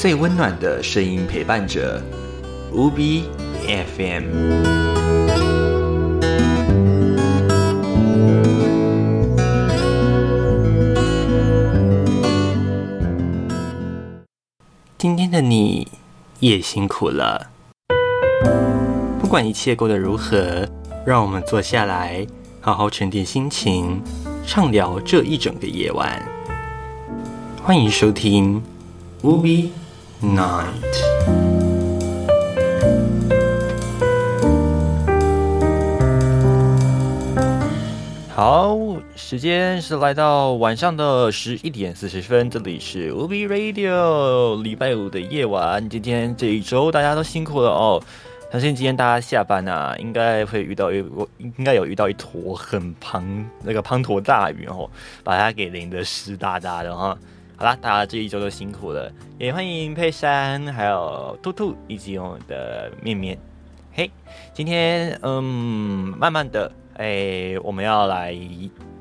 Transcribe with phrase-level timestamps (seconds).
[0.00, 2.02] 最温暖的声音陪伴着
[2.72, 3.24] 无比
[3.66, 4.24] FM。
[14.96, 15.86] 今天的你
[16.38, 17.50] 也辛苦了，
[19.20, 20.66] 不管一切过得如何，
[21.04, 22.26] 让我们坐下来，
[22.62, 24.02] 好好沉淀心情，
[24.46, 26.26] 畅聊这一整个夜晚。
[27.62, 28.62] 欢迎收听
[29.28, 29.68] 《Ubi
[30.22, 30.66] Night》。
[38.34, 38.76] 好，
[39.16, 45.88] 时间是来到晚上的十一点四十分，这里是 UB Radio，礼拜五的夜晚。
[45.88, 48.02] 今天这一周大家都辛苦了哦。
[48.52, 50.96] 相信今天大家下班啊，应该会遇到一
[51.38, 53.22] 应该有遇到一坨很滂
[53.62, 54.90] 那个滂沱大雨哦，
[55.24, 57.16] 把它给淋得湿哒哒的哈。
[57.60, 63.38] 好啦，大家这一周都辛苦了，也欢迎佩珊、还有兔兔以及我们的面面。
[63.92, 64.10] 嘿，
[64.54, 65.42] 今天嗯，
[66.16, 66.72] 慢慢的。
[66.94, 68.34] 哎，我们要来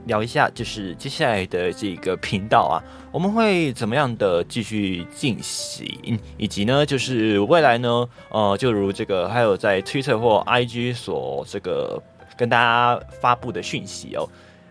[0.07, 2.83] 聊一下，就是接下来的这个频道啊，
[3.13, 12.01] 我们会怎么样的继续进行，以及呢，就是未来呢，呃，就如这个还有在 Twitter 或 IG 所这个
[12.35, 14.27] 跟大家发布的讯息哦。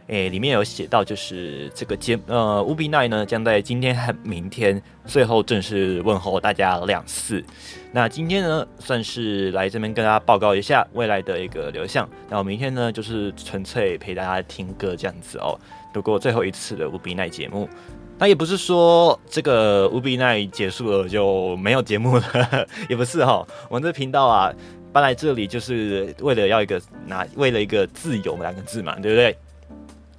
[0.09, 7.45] 诶，里面有写到，就是这个节呃乌比奈呢，将在今天和明天最后正式问候大家两次。
[7.93, 12.09] 那今天呢，算是来这边跟大家报告一下未来的一个流向。
[12.31, 15.59] 那我明天呢，就是纯粹陪大家听歌这样子哦，
[15.93, 17.69] 度过最后一次的乌比奈节目。
[18.19, 22.25] 那也不是说这个乌比奈结束了就没有节目了，
[22.89, 23.47] 也不是哈。
[23.69, 24.51] 我们这频道啊，
[24.91, 29.37] 搬来这里就是为了要一个拿，为了一个自由两个字嘛，对不对？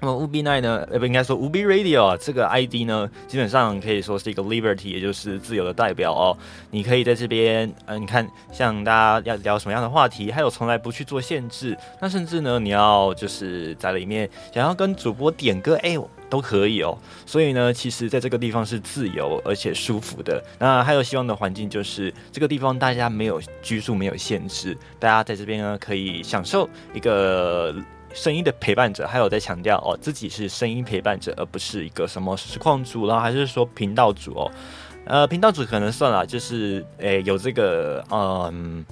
[0.01, 0.87] 那么 Ubi Night 呢？
[0.89, 6.37] 呃，不应该说 Ubi Radio 啊，这个 ID 呢，基本上可以说是一个 Liberty，也就是自由的代表哦。
[6.71, 11.77] 你可以在这边，嗯，你看，像大家要聊什么样的话题，还有从来不去做限制。
[11.99, 15.97] 那甚至呢，你要就是在里面想要跟主播点歌，哎，
[16.29, 16.97] 都可以哦。
[17.25, 20.41] 所以呢，其实在这个地方是自由而且舒服的。
[20.57, 27.75] 那还有希望的环境就是这个地方大家没有拘束，没有限制，大家在这边呢可以享受一个。
[28.13, 34.51] 声音的陪伴者，还有在强调哦，自己是声音陪伴者，而不是一个什么实况主啦，还是说频道主哦？
[35.05, 38.83] 呃，频道主可能算了，就是诶，有这个嗯，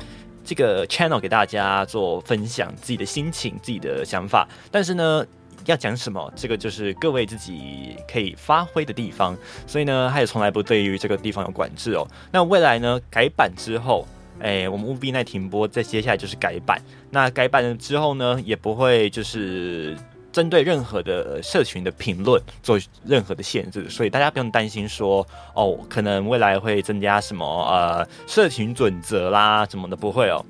[0.43, 4.47] 这个 channel 给大家做分享自己的心情、自己的想法。
[4.71, 5.25] 但是呢，
[5.65, 9.37] 要讲什么，这个就是各位自己可以发挥的地方。
[9.65, 12.07] 所以呢，他也从来不对于这个地方有管制哦。
[12.31, 14.07] 那未来呢，改版之后。
[14.39, 16.81] 哎，我们务必在停播，再接下来就是改版。
[17.09, 19.97] 那改版了之后呢，也不会就是
[20.31, 25.25] 针对任何的社群的评论做任何的限制，所以大家不用担心说
[25.55, 30.45] 哦，可能未来会增加什么呃社群准则啦什么的，不会哦。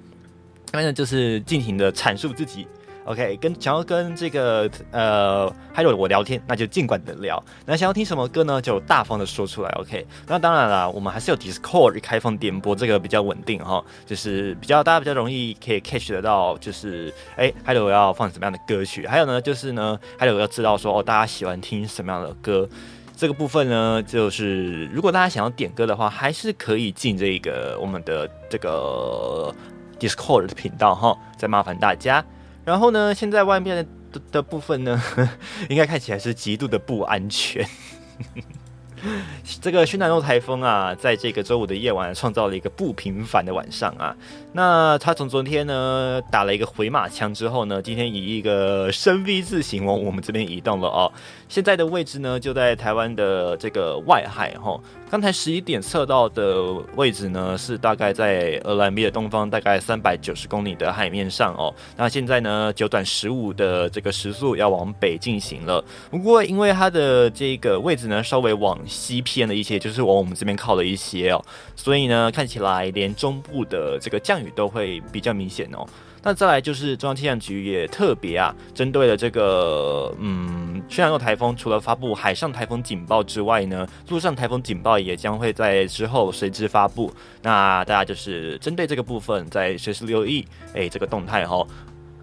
[0.71, 2.67] 反正就是尽情的阐述自己。
[3.07, 7.41] OK，跟想要跟这个呃，还有我聊天，那就尽管的聊。
[7.65, 8.61] 那想要听什么歌呢？
[8.61, 9.69] 就大方的说出来。
[9.79, 19.07] OK，那当然了，我们还是有 Discord 开放点播，这个比较稳定哈，就是比较大家比较容易可以 catch 得到，就是哎，还有要放什么样的歌曲？
[19.07, 22.67] 还有呢，就是呢，还有要知道说哦，大家喜欢听什么样的歌？
[23.15, 29.55] 这个部分呢，就是如果大家想要点歌的话，还是可以进这个我们的这个
[29.97, 32.21] Discord 的频道哈，再麻烦大家。
[32.67, 33.15] 然后呢？
[33.15, 33.77] 现在外面
[34.11, 35.01] 的的部分呢，
[35.69, 37.65] 应该看起来是极度的不安全。
[39.61, 44.13] 这个轩南诺台风啊，在这个周五的夜晚创造了一个不平凡的晚上啊。
[44.51, 51.09] 那他从昨天呢打了一个回马枪之后呢，今天以一个深 V 字形往我们这边移动了哦。
[51.49, 54.79] 现在的位置呢就在台湾的这个外海哈。
[55.09, 56.61] 刚才十一点测到的
[56.95, 61.73] 位置呢是大概在俄兰比的东方，大概三百九十公里的海面上哦。
[61.95, 65.83] 那现在呢九短十五的这个时速要往北进行了。
[66.11, 71.45] 不过因为它的这个位置呢稍微往西偏了一些，就是往我们这边靠了一些哦，
[71.75, 75.87] 所以呢看起来连中部的这个降雨都会比较明显哦。
[76.27, 87.09] 那再来就是中央气象局也特别啊，针对了这个嗯，轩然诺台风，除了发布海上台风警报之外呢，陆上台风警报也将会在之后随之发布。
[87.41, 91.65] 那大家就是针对这个部分，在随时留意哎这个动态哈。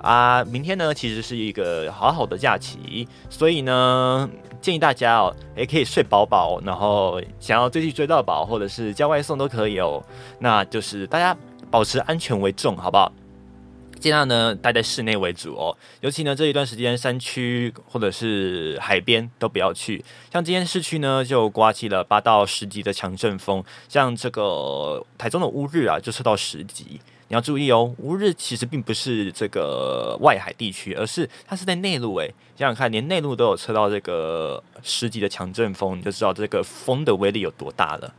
[0.03, 4.29] 啊，明天呢其实是一个好好的假期，所以呢
[4.61, 10.05] 建议大家哦，也可以睡饱饱，然后想要追剧追到饱，或者是叫外送都可以哦。
[10.39, 11.35] 那就是大家
[11.71, 13.11] 保持安全为重，好不好？
[13.99, 20.05] 尽量呢待在室内为主哦，尤其呢这一段时间山区或者是海边都不要去。
[20.33, 27.01] 像今天市区呢就刮起了八到十级的强阵风，像这个台中的乌日啊就测到十级。
[27.29, 32.35] 你要注意哦，乌日其实并不是这个外海地区，而是它是在内陆诶。
[32.55, 38.15] 想想看，连内陆都有测到这个十级的强阵风，你就知道这个风的威力有多大了。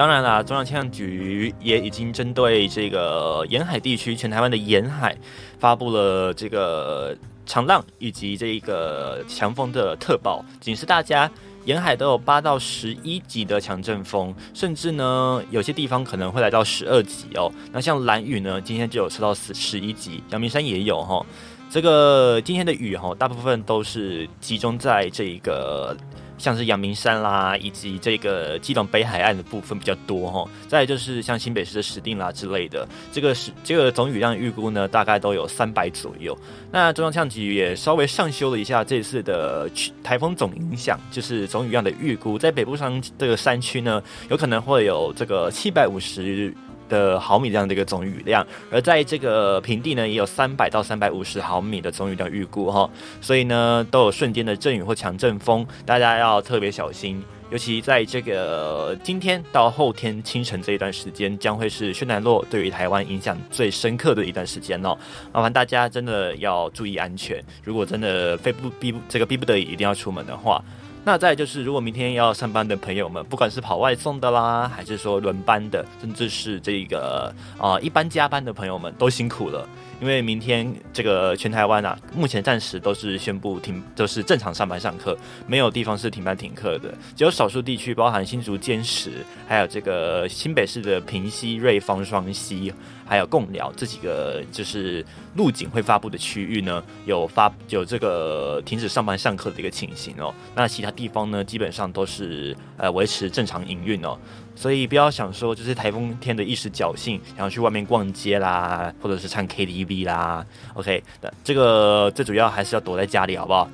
[0.00, 5.14] 当然啦，中央气象局也已经针对这个沿海地区，全台湾的沿海
[5.58, 7.14] 发布了这个
[7.44, 11.30] 长浪以及这一个强风的特报，警示大家
[11.66, 17.52] 沿海都有八到十一级的强阵风，甚至呢有些地方可能会来到十二级哦。
[17.70, 21.22] 那像蓝雨呢，今天就有测到十十一级，阳明山也有哈。
[21.68, 25.94] 这个今天的雨哈，大部分都是集中在这一个。
[26.40, 30.50] 像是阳明山啦，以及这个基隆北海岸的部分比较多哈。
[30.66, 36.36] 再就是像新北市的石碇啦之类的，这个是这个总雨量预估呢，大概都有三百左右。
[36.72, 39.70] 那中央气象局也稍微上修了一下这次的
[40.02, 46.54] 台风总影响，就是总雨量的预估，在北部上这个山区呢，有可能会有这个七百五十。
[46.90, 52.90] 的毫米这样的一个总雨量，而在这个平地呢，也有三百到三百五十毫米的总雨量预估哈，
[53.22, 57.24] 所以呢，都有瞬间的阵雨或强阵风，大家要特别小心。
[57.50, 64.96] 尤其在这个今天到后天清晨这一段时间，将会是轩南洛对于台湾影响最深刻的一段时间哦。
[65.32, 70.62] 麻烦大家真的要注意安全，如果真的非不逼这个逼不得已一定要出门的话。
[71.02, 79.66] 那再就是，如果明天要上班的朋友们，不管是跑外送的啦，还是说轮班的，甚至是这个啊一般加班的朋友们，都辛苦了。
[80.00, 85.16] 因为明天这个全台湾啊，目前暂时都是宣布停，都是正常上班上课，
[85.46, 86.92] 没有地方是停班停课的。
[87.14, 92.72] 只有少数地区，包含新竹坚实，还有这个新北市的平溪、瑞芳、双溪，
[93.06, 95.04] 还有贡寮这几个就是
[95.36, 100.34] 路警会发布的区域呢，有发有这个停止上班上课的一个情形哦。
[100.54, 104.18] 那其他地方呢，基本上都是呃维持正常营运哦。
[104.60, 110.44] 所以不要想说，就是台风天的一时侥幸，想要去外面逛街啦，或者是唱 KTV 啦。
[110.74, 113.70] OK，那这个最主要还是要躲在家里，好不好？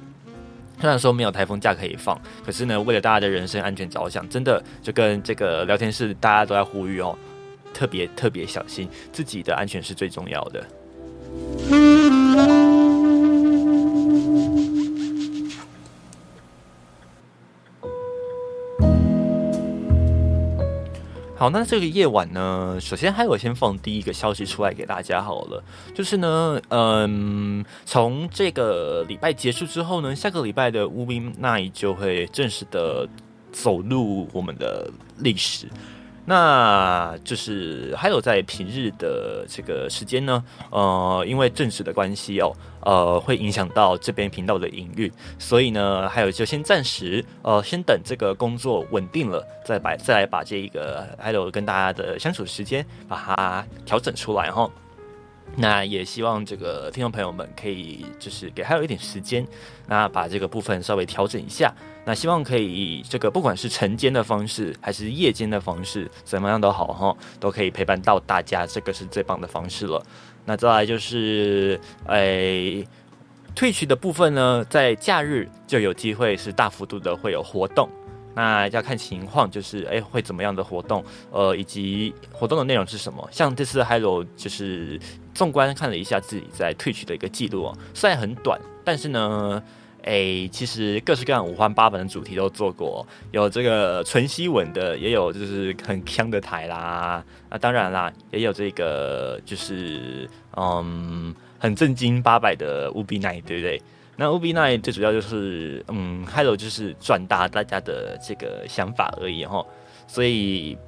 [0.80, 7.18] 虽然说没有台风假可以放，可是呢，为了大家的人身安全着想，真的就跟这个聊天室大家都在呼吁哦，
[7.74, 10.64] 特别特别小心，自己的安全是最重要的。
[21.46, 25.62] 好，那这个夜晚呢，首先还有先放第一个消息出来给大家好了，
[25.94, 33.08] 就是呢，嗯，从这个礼拜结束之后呢，下个礼拜的乌冰奈就会正式的
[33.52, 35.68] 走入我们的历史。
[36.26, 54.68] 那就是还有在平日的这个时间呢，呃，因为正式的关系哦，呃，会影响到这边频道的营运，所以呢，还有就先暂时，呃，先等这个工作稳定了，再把再来把这一个 Hello 跟大家的相处时间把它调整出来哈。
[55.54, 59.46] 那也希望这个听众朋友们可以就是给还有一点时间，
[59.86, 61.72] 那把这个部分稍微调整一下。
[62.04, 70.04] 那希望可以这个不管是晨间的方式还是夜间的方式，怎么样都好哈，都可以陪伴到大家，这个是最棒的方式了。
[70.44, 72.86] 那再来就是诶，
[73.54, 77.88] 退去的部分呢，在假日就有机会是大幅度的会有活动。
[78.34, 83.26] 那要看情况，就是诶会怎么样的活动，呃，以及活动的内容是什么。
[83.32, 85.00] 像这次还有就是
[85.36, 89.62] 纵观看了一下自己在退去的一个记录哦，虽然很短，但是呢。
[90.08, 97.24] 哎，其实各式各样五花八门的主题都做过，有这个纯西文的，也有就是很腔的台啦。
[97.48, 103.82] 啊，当然啦，也有这个就是嗯很震惊八百的乌比奈，对不对？
[104.14, 109.66] 那乌比奈最主要就是嗯，还有就是转达大家的这个想法而已哈。
[110.06, 110.78] 所以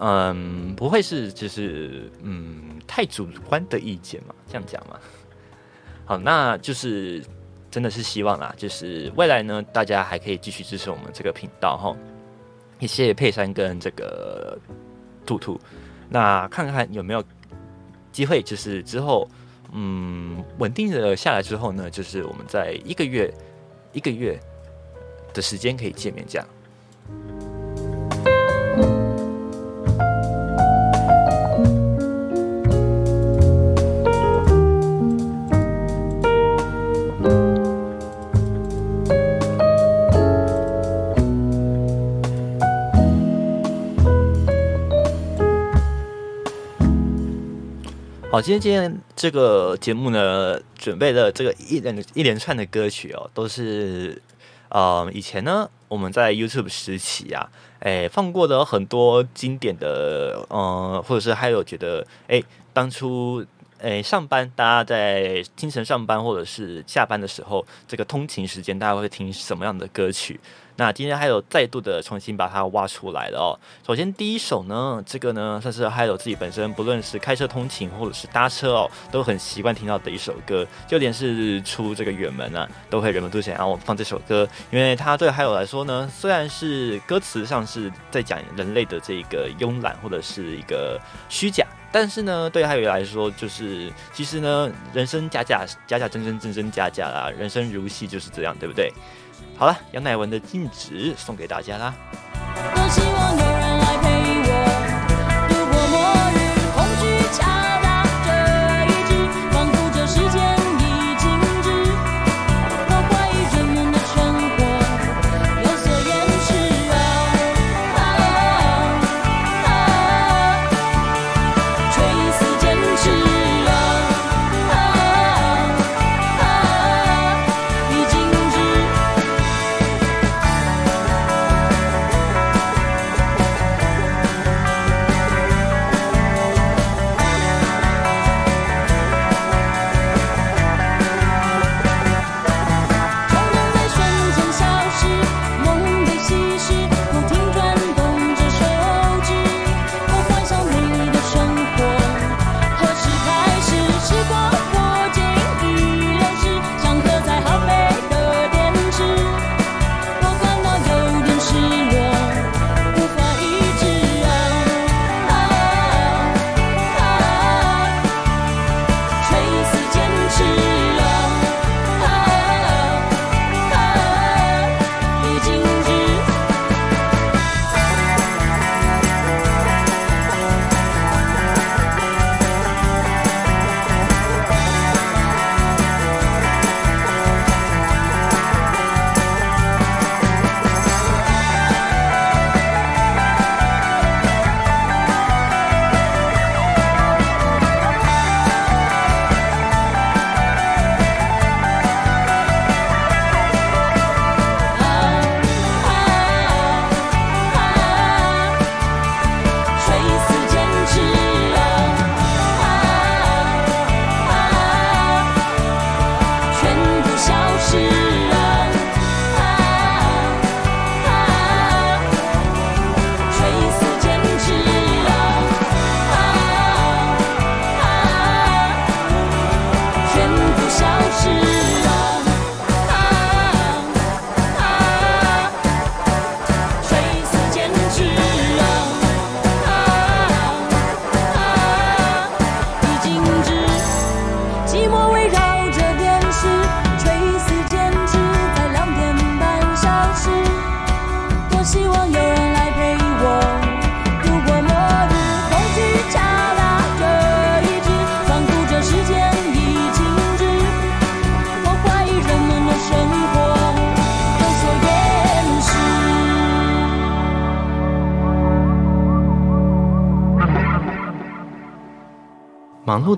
[0.00, 4.34] 嗯，不会是就是嗯太主观的意见嘛？
[4.48, 4.98] 这样讲嘛？
[6.04, 7.24] 好，那就是。
[7.72, 11.96] 真的是希望啦，就是未来呢，大家还可以继续支持我们这个频道哈。
[12.80, 14.58] 也谢谢佩珊跟这个
[15.24, 15.56] 兔兔，
[16.08, 17.22] 那看看有没有
[18.10, 19.24] 机会，就是之后
[19.72, 23.32] 嗯稳定的下来之后呢，就是我们在一个月
[23.92, 24.36] 一个月
[25.32, 26.48] 的时间可以见面这样。
[48.42, 54.20] 今天今天这个节目呢，准备了这个一连一连串的歌曲哦，都是
[54.70, 62.42] 呃以前呢我们在 YouTube 时期啊，哎放过的很多经典的，嗯，或者是还有觉得哎
[62.72, 63.44] 当初。
[63.82, 70.38] 诶，上班大家在清晨上班或者是下班的时候，这个通勤时间大家会听什么样的歌曲？
[70.80, 73.52] 那今天还有再度的重新把它挖出来了哦。
[73.86, 80.66] 首先第一首呢，这个呢算是还有自己本身不论是开车通勤或者是搭车哦，都很习惯听到的一首歌。
[80.88, 91.66] 就连是出这个远门啊，都会忍不住想要放这首歌，因为它对还有来说呢，虽然是歌词上是在讲人类的这个慵懒或者是一个虚假。
[91.92, 98.92] 但是呢，对还有来说，就是其实呢，人生假假假假真真真真假假啦，人生如戏就是这样，对不对？
[99.60, 101.94] 好了，杨乃文的《静止》送给大家啦。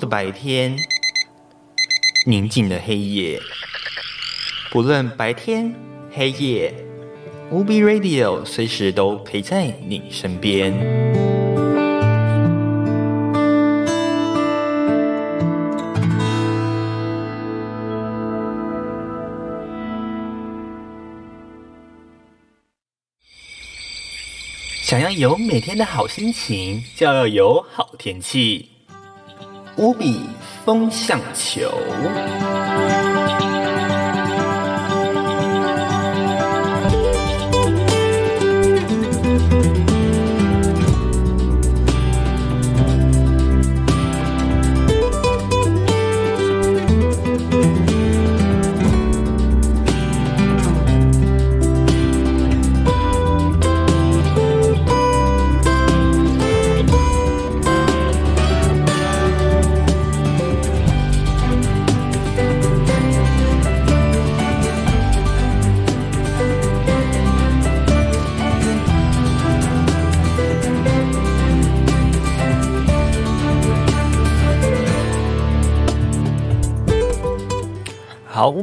[0.03, 0.77] 的白天，
[2.27, 3.41] 宁静的黑夜。
[4.73, 5.73] 不论白天
[6.11, 6.75] 黑夜
[7.53, 10.73] ，UB Radio 随时都陪在你身边。
[24.83, 28.72] 想要有每天的好心情，就要有好天气。
[29.77, 30.29] 无比
[30.65, 31.73] 风向球。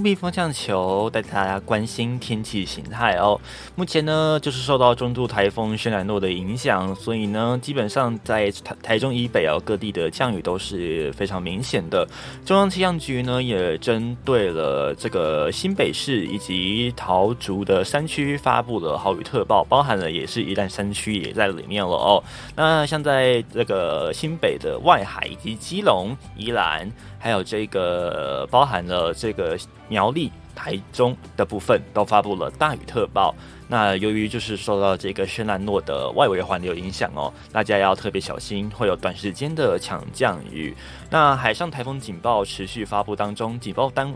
[0.10, 3.40] 好，务必风向球带大家关心天气形态哦。
[3.76, 12.08] 目前呢，就是受到中度台风轩岚诺的影响，所以呢，基本上在台台中以北哦，各地的降雨都是非常明显的。
[12.44, 22.24] 中央气象局呢，也针对了这个新北市以及桃竹的山区发布了豪雨特报，包含了也是宜兰山区也在里面了哦。
[22.56, 26.92] 那像在这个新北的外海以及基隆、宜兰。
[27.20, 29.56] 还有这个包含了这个
[29.88, 33.36] 苗栗、台中的部分都发布了大雨特报。
[33.68, 40.76] 那由于就是受到这个轩岚诺的外围环流影响哦，大家要特别小心，会有短时间的强降雨。
[41.12, 44.12] 那海上台风警报持续发布当中，警报单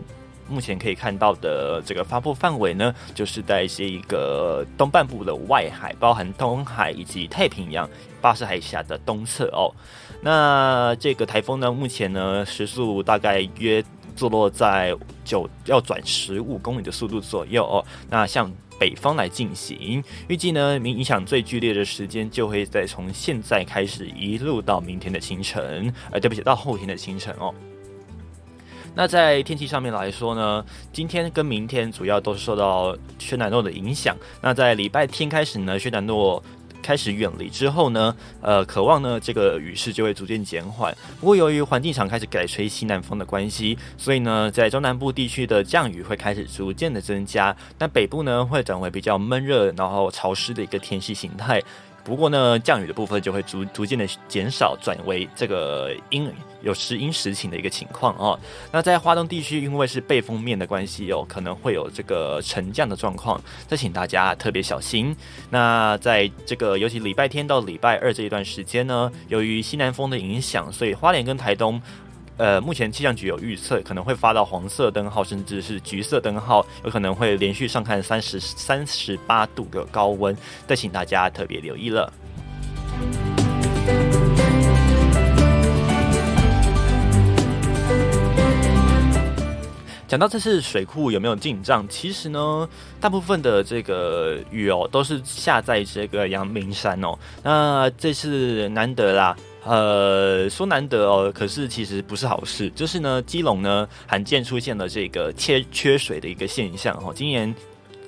[0.48, 7.88] 目前可以看到的这个发布范围呢，就是在一些一个东半部的外海，包含东海以及太平洋、
[8.20, 9.70] 巴士海峡的东侧哦。
[10.24, 13.84] 那这个台风呢，目前呢时速大概约
[14.16, 17.84] 坐落在九要转十五公里的速度左右哦。
[18.08, 18.50] 那向
[18.80, 27.54] 北方来进行，预计呢影响最剧烈的时间就会在从现在开始一路到明天的清晨，呃，对不起，到后天的清晨哦。
[28.94, 34.16] 那在天气上面来说呢，今天跟明天主要都是受到轩南诺的影响。
[34.40, 36.42] 那在礼拜天开始呢，轩南诺。
[36.84, 40.94] 开始远离之后呢，呃，渴望呢这个雨势就会逐渐减缓。
[41.18, 47.56] 不过由于环境场开始改吹西南风的关系，所以呢，在中南部地区的降雨会开始逐渐的增加。
[47.78, 51.62] 但北部呢会转为比较闷热，然后潮湿的一个天气形态。
[52.04, 56.30] 不过呢，降雨的部分就会逐逐渐的减少，转为这个阴
[56.62, 58.38] 有时阴时晴的一个情况哦。
[58.70, 65.16] 那在华东地区，因为是背风面的关系哦，可能会有这个沉降的状况，这请大家特别小心。
[65.48, 71.80] 那在这个尤其礼拜天到礼拜二这一段时间呢，由于西南风的影响，所以花莲跟台东。
[72.36, 82.12] 呃，目前气象局有预测，可能会发到黄色灯号，甚至是橘色灯号，有可能会连续上看三十三十八度的高温，再请大家特别留意了。
[90.06, 92.68] 讲到这次水库有没有进账，其实呢，
[93.00, 99.36] 大部分的这个雨哦，都是下在这个阳明山哦，那这次难得啦。
[99.64, 102.70] 呃，说难得哦，可是其实不是好事。
[102.70, 107.12] 就是呢，基隆呢罕见出现了这个缺缺水的一个现象哦。
[107.14, 107.54] 今年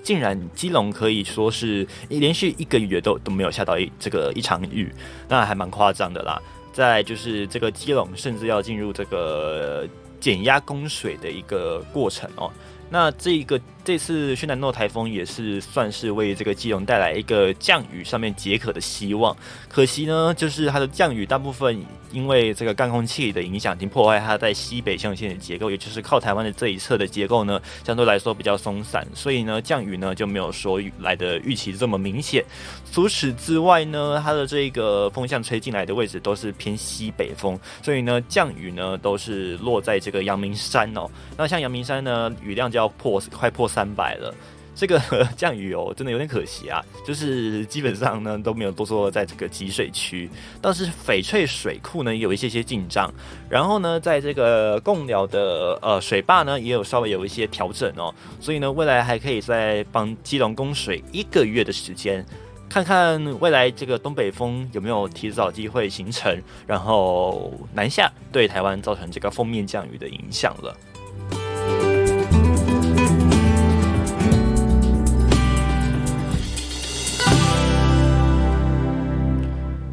[0.03, 4.93] 竟然基隆可以说是连续一个月都都没有下到一这个一场雨，
[5.29, 6.41] 那还蛮夸张的啦。
[6.73, 9.89] 再就是这个基隆甚至要进入这个
[10.21, 12.53] 减压供水的一个过程哦。
[12.91, 13.61] 那这一个。
[13.87, 19.37] 这次轩南诺台风也是算是为这个基隆带来一个降雨上面解渴的希望。
[19.69, 32.45] 可惜呢，就是它的降雨大部分因为这个干空气的影响，已经破坏它在西北象限的结构，也就是靠台湾的这一侧的结构呢，相对来说比较松散，所以呢，降雨呢就没有说来的预期这么明显。
[32.91, 41.09] 除此之外呢，它的这个风向吹进来的位置都是偏西北风，所以呢，降雨呢都是落在这个阳明山哦。
[41.37, 43.71] 那像阳明山呢，雨量就要破快破。
[43.77, 44.35] 三百了，
[44.75, 44.99] 这个
[45.37, 46.83] 降雨哦，真的有点可惜啊。
[47.05, 50.31] 就是基本上呢都没有多说在这个集水区，
[50.63, 53.13] 倒是翡翠水库呢有一些些进账，
[53.51, 62.25] 然后呢在这个贡寮的呃水坝呢也有稍微有一些调整哦，所以呢未来还可以再帮基隆供水一个月的时间，
[62.67, 66.35] 看看未来这个东北风有没有提早机会形成，
[66.67, 70.75] 然后南下对台湾造成这个封面降雨的影响了。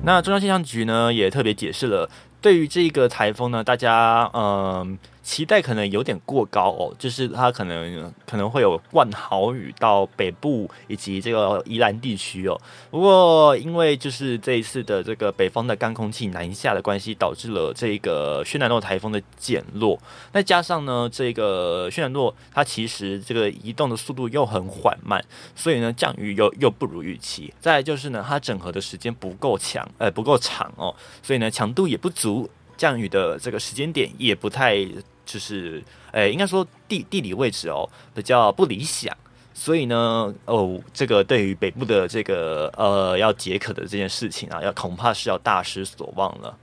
[0.03, 2.09] 那中央气象局呢，也特别解释了，
[2.41, 4.97] 对于这个台风呢，大家嗯。
[5.23, 12.59] 期待可能有点过高哦，就是它可能可能会有灌豪雨到北部以及这个宜兰地区哦。
[12.91, 19.97] 不过因为就是这一次的这个北方的干空气南下的关系，导致了这个轩南诺台风的减弱。
[20.33, 25.23] 再加上呢，这个轩南诺它其实这个移动的速度又很缓慢，
[25.55, 27.53] 所以呢降雨又又不如预期。
[27.61, 34.85] 再就是呢，它整合的时间不够强，呃不够长哦，所以呢强度也不足，降雨的这个时间点也不太。
[35.25, 39.15] 就是，诶，应该说地地理位置哦比较不理想，
[39.53, 46.57] 所以呢，哦，这个对于北部的这个呃要解渴的这件事情啊，要恐怕是要大失所望了。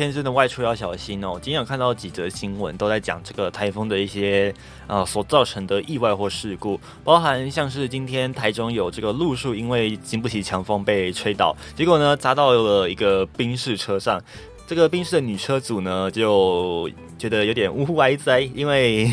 [0.00, 1.38] 天真的外出要小心哦。
[1.42, 4.52] 今天有看到几则新闻，都在讲这个台风的一些
[4.86, 14.20] 呃所造成的意外或事故，包含像是今天台中有这个路树因为经不起强风被吹倒，结果呢砸到了一个宾士车上。
[14.66, 19.12] 这个宾士的女车主呢就觉得有点呜呼哀哉，因为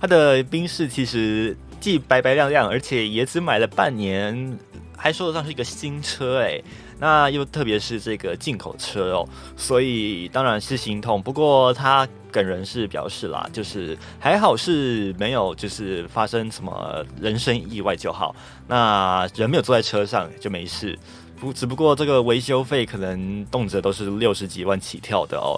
[0.00, 4.58] 她的宾士其实既白白亮亮，而且也只买了半年，
[4.96, 6.60] 还说得上是一个新车哎。
[6.98, 11.22] 那又特别是这个进口车哦，所以当然是心痛。
[11.22, 18.34] 不过他本人是表示啦，就是还好是没有就是发生什么人身意外就好，
[18.66, 20.98] 那人没有坐在车上就没事。
[21.40, 25.54] 不，只不过这个维修费可能动辄都是六十几万起跳的哦，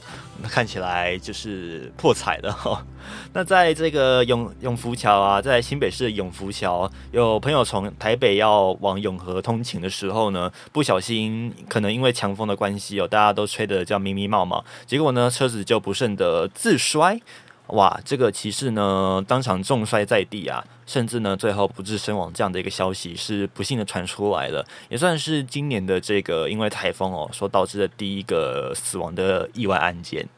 [0.48, 2.84] 看起来就是破彩的哈。
[3.32, 17.20] 那在这个永永福桥啊，在新北市的永福桥，有朋友从台北要往永和通勤的时候呢，不小心可能因为强风的关系哦，大家都吹得叫迷迷冒冒，结果呢车子就不慎的自摔。
[17.72, 30.28] 哇，这个骑士呢当场重摔在地啊，甚至呢最后不治身亡，这样的一个消息是不幸的传出来了，也算是今年的这个因为台风哦所导致的第一个死亡的意外案件。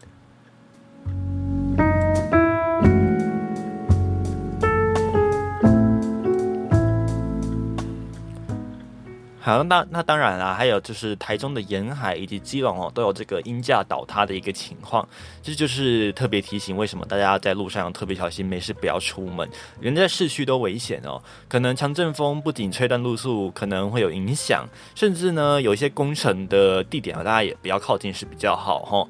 [9.45, 15.07] 好，那那当然啦，还有就是台中的沿海以及基隆哦，都有这个因架倒塌的一个情况，
[15.43, 19.49] 这就是特别提醒，为什么大家在路上要特别小心，没事不要出门，
[19.81, 29.09] 人在市区都危险哦，可能强阵风不仅吹断路速，可能会有影响，甚至呢有一些工程的地点啊，大家也不要靠近是比较好哈。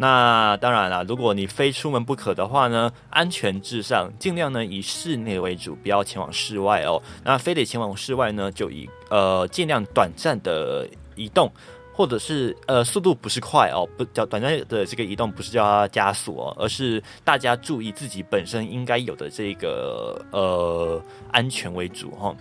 [0.00, 7.02] 那当然了，如果你非出门不可的话呢，安全至上，尽量呢以室内为主，不要前往室外哦。
[7.24, 11.50] 那非得前往室外呢，就以呃尽量短暂的移动，
[11.92, 22.32] 或者是呃速度不是快哦，不叫短暂的这个移动不是叫它加速哦，而是大家注意自己本身应该有的这个呃安全为主哈。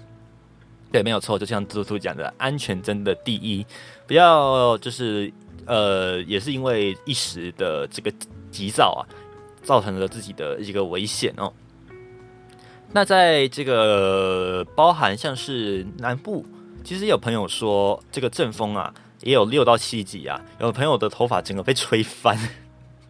[0.92, 3.66] 对，没有错，就像猪猪讲的，安全真的第一，
[4.06, 5.34] 不要就是。
[5.68, 8.12] 呃，也是因为一时的这个
[8.50, 9.04] 急躁啊，
[9.62, 11.54] 造成了自己的一个危险哦。
[12.94, 16.46] 那在这个包含像是南部，
[16.84, 20.42] 其实有朋友说这个阵风啊，也有六到七级啊。
[20.60, 22.38] 有朋友的头发整个被吹翻，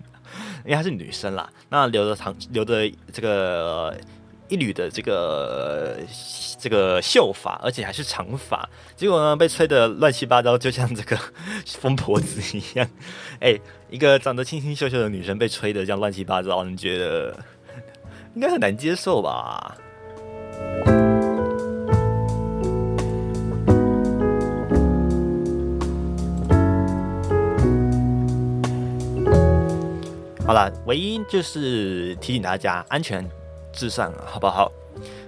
[0.65, 3.95] 因为她是女生啦，那留着长留着这个。
[4.49, 5.97] 一缕的这个
[6.57, 11.17] 这个秀发，而且还是长发，结果呢被吹得乱七八糟，就像这个
[11.65, 12.89] 疯婆子一样。
[13.39, 17.37] 哎，一个长得清清秀秀的女生被吹得这样乱七八糟，你觉得
[18.35, 19.75] 应该很难接受吧？
[30.45, 33.29] 好了，唯一就是提醒大家安全。
[33.77, 34.71] 至上，好不好？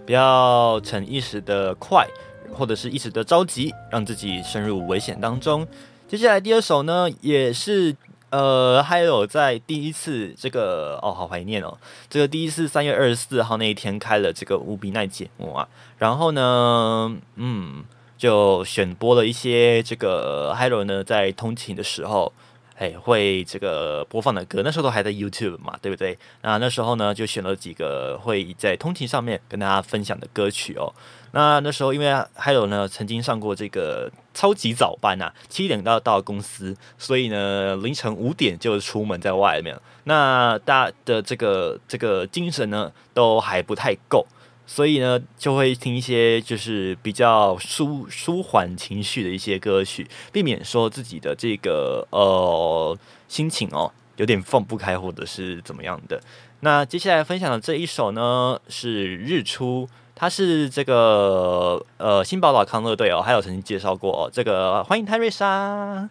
[0.04, 2.08] 不要逞一时的快，
[2.52, 5.68] 或者是一时的着急，让自己深入危险当中。
[6.08, 7.96] 接下来第二首呢，也是
[8.32, 11.78] 呃，还有在第一次这个哦，好怀念哦，
[12.10, 15.68] 这个第一次三月二十四号那一天开了这个无比奈节目啊，
[16.00, 17.84] 然后呢，嗯，
[18.18, 22.34] 就选播了一些这个 Hello 呢，在通勤的时候。
[22.80, 26.18] 哎，会这个播放的歌，那时候都还在 YouTube 嘛，对不对？
[26.44, 30.94] 那那时候呢，就选了几个会在通勤上面跟大家分享的歌曲哦。
[31.34, 39.78] 那那时候因为还有呢，曾经上过这个超级早班啊，七点到到公司，所以呢凌晨五点就出门在外面。
[40.06, 44.26] 那大家的这个这个精神呢，都还不太够。
[44.72, 52.96] 所以呢，就会听一些就是比较舒舒缓情绪的一些歌曲，避免说自己的这个呃
[53.28, 56.22] 心情哦有点放不开或者是怎么样的。
[56.60, 66.08] 那接下来分享的这一首呢是《日出》，它是这个呃新宝岛康乐队哦，还有曾经介绍过哦，这个欢迎泰瑞莎。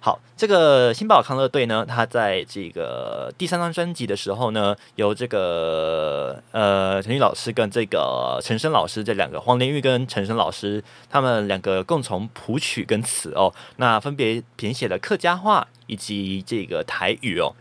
[0.00, 17.56] 好，这个新宝康乐队呢，他在这个第三张专辑的时候呢，由这个呃陈玉老师跟这个陈升老师这两个黄连玉跟陈升老师，他们两个共同谱曲跟词哦，那分别填写了客家话以及这个台语哦。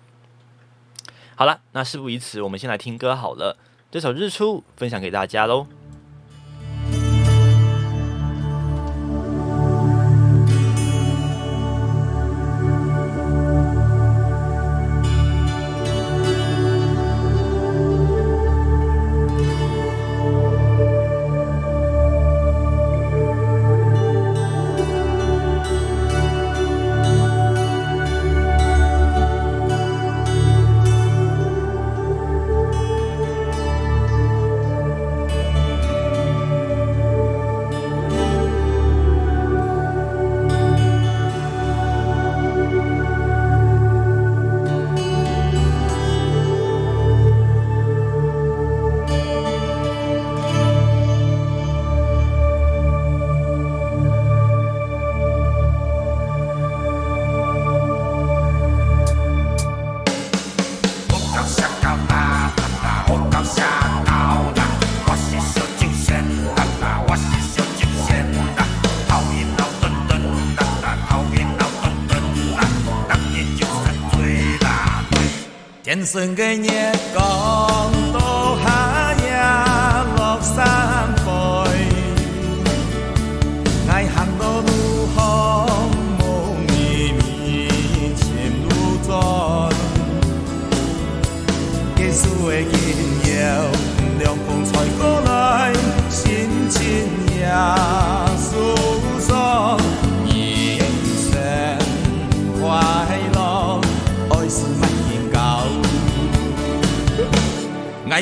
[1.35, 3.57] 好了，那事不宜迟，我们先来听歌好了，
[3.89, 5.65] 这首《日出》分享给大家喽。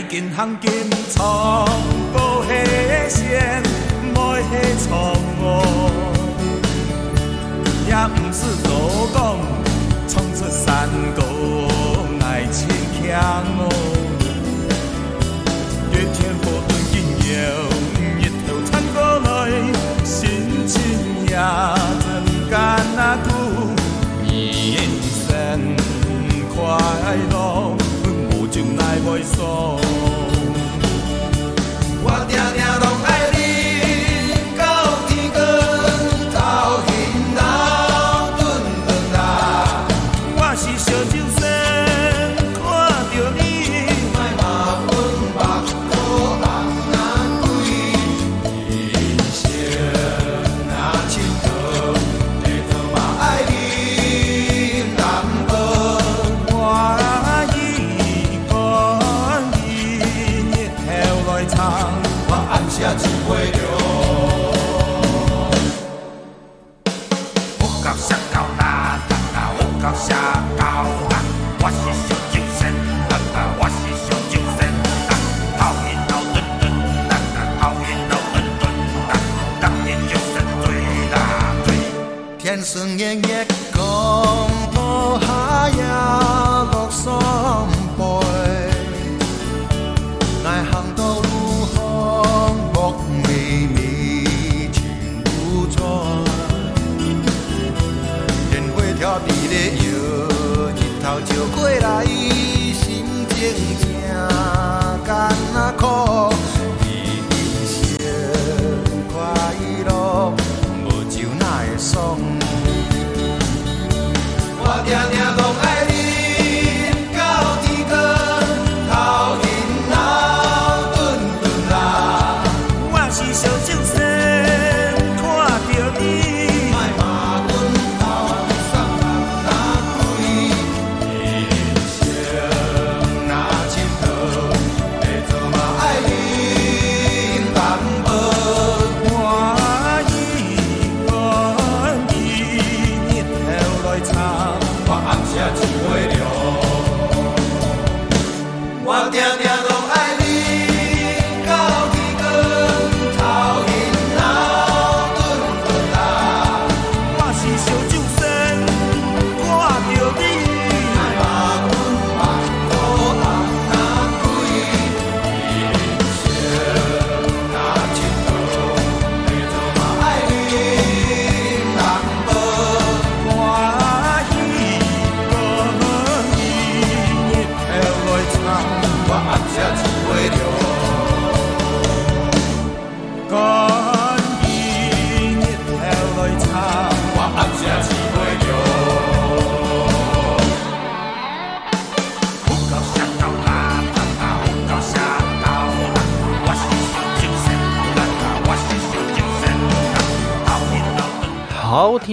[0.09, 0.71] 健行金
[1.13, 1.65] 创，
[2.13, 2.49] 无牺
[3.09, 3.19] 牲，
[4.13, 4.87] 无牺错
[5.41, 5.43] 误，
[7.87, 8.69] 也毋是多
[9.13, 9.17] 讲，
[10.07, 10.65] 冲出山
[11.15, 11.19] 谷
[12.23, 12.57] 爱逞
[12.95, 13.03] 强
[13.59, 13.61] 哦。
[15.91, 16.93] 月天火顿紧
[17.25, 17.33] 要，
[18.21, 19.27] 日头撑过来，
[20.03, 20.13] 心
[20.67, 20.73] 情
[21.25, 21.33] 也
[22.01, 22.07] 真
[22.49, 22.53] 干
[22.95, 23.27] 那久，
[24.27, 24.77] 人
[25.27, 25.27] 生
[26.55, 26.55] 快
[27.31, 27.33] 乐
[28.55, 28.61] 乐。
[28.61, 29.77] 无情来袂爽。
[29.81, 30.24] 我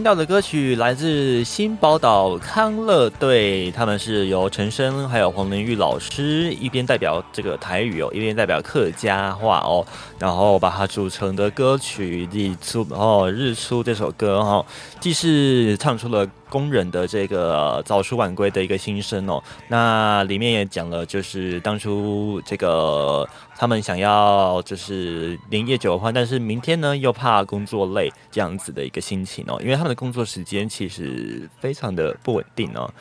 [0.02, 9.86] 听到的歌曲来自新宝岛康乐队，他们是由陈升还有黄连玉老师一边代表这个台语哦，一边代表客家话哦，
[10.18, 14.66] 然后把它组成的歌曲《日出》哦，《日出》这首歌哈、哦，
[14.98, 32.92] 既是唱出了工人的这个早出晚归的一个心声哦，那里面也讲了，就是当初这个他们想要就是连夜酒欢，但是明天呢又怕工作累这样子的一个心情哦，因为他们的工作时间其实非常的不稳定哦。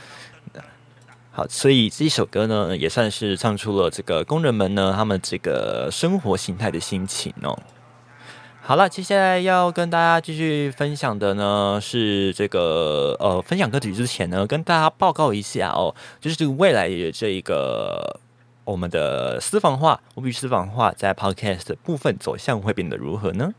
[1.34, 7.58] 好，所以这首歌呢，也算是唱出了这个工人们呢他们这个生活形态的心情哦。
[8.64, 18.22] 好了，接下来要跟大家继续分享的呢是这个呃，分享歌曲之前呢，跟大家报告一下哦，就是这个未来的这一个
[18.64, 23.52] 我们的私房话，我比私房话在 Podcast 部分走向会变得如何呢？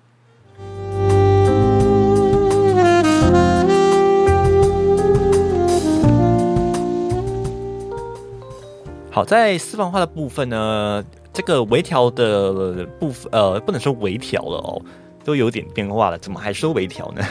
[9.11, 14.83] 好，在私房话的部分呢，这个微调的部分，呃，不能说微调了哦，
[15.25, 17.25] 都有点变化了，怎么还说微调呢？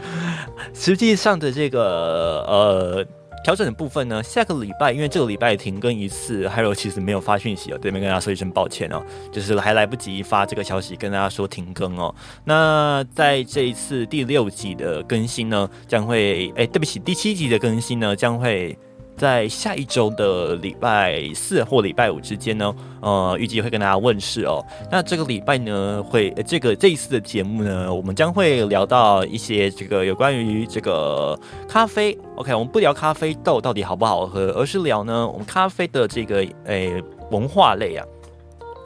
[0.74, 3.06] 实际上的这个呃
[3.42, 12.14] 调整的部分呢，下个礼拜因为这个礼拜停更一次，还有其实没有发讯息哦，这边跟大家说一声抱歉哦，就是还来不及发这个消息跟大家说停更哦。
[12.44, 18.78] 那在这一次第六集的更新呢，将会哎，对不起，第七集的更新呢，将会。
[19.20, 24.64] 在下一周的礼拜四或礼拜五之间呢，呃，预计会跟大家问世哦。
[24.90, 32.16] 那这个礼拜呢，会这个这一次的节目呢，我们将会聊到一些这个有关于这个咖啡。
[32.36, 38.06] OK，我们不聊咖啡豆到底好不好喝，而是聊呢我们咖啡的这个诶文化类啊。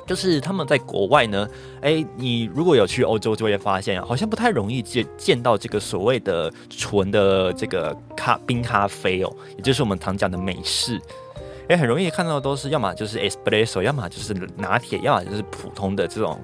[0.07, 1.49] 就是他们在国外呢，
[1.81, 11.01] 哎，你如果有去欧洲，就会发现好像不太容易见见到这个所谓的纯的这个咖冰咖啡哦，也就是我们常讲的美式，
[11.69, 16.39] 哎，很容易看到都是要么就是 espresso，要么就是拿铁，要么就是普通的这种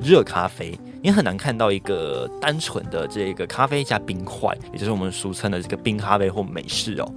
[0.00, 7.12] 热咖啡，你很难看到一个单纯的这个咖啡加冰块，也就是我们俗称的这个冰咖啡或美式哦。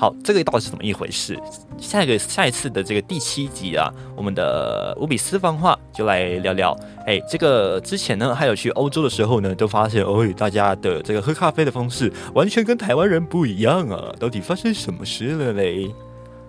[0.00, 1.38] 好，这个到底是怎么一回事？
[1.78, 6.74] 下一个下一次的这个第七集啊，我们的无比私房话就来聊聊。
[7.06, 14.10] 哎，这个之前呢，还有去欧洲的时候呢，都发现哦，大家的这个喝咖啡的方式完全跟台湾人不一样啊！
[14.18, 15.94] 到底发生什么事了嘞？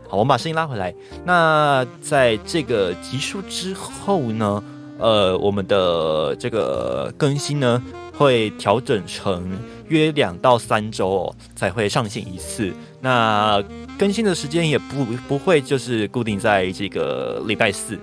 [0.07, 0.95] 好，我们把声音拉回来。
[1.25, 4.63] 那在这个集数之后呢，
[4.97, 7.83] 呃，我们的这个更新呢，
[8.13, 9.59] 会调整成
[9.89, 12.71] 约两到三周哦，才会上线一次。
[13.01, 13.61] 那
[13.97, 17.97] 更新的时间也不不会就是固定在这个礼拜四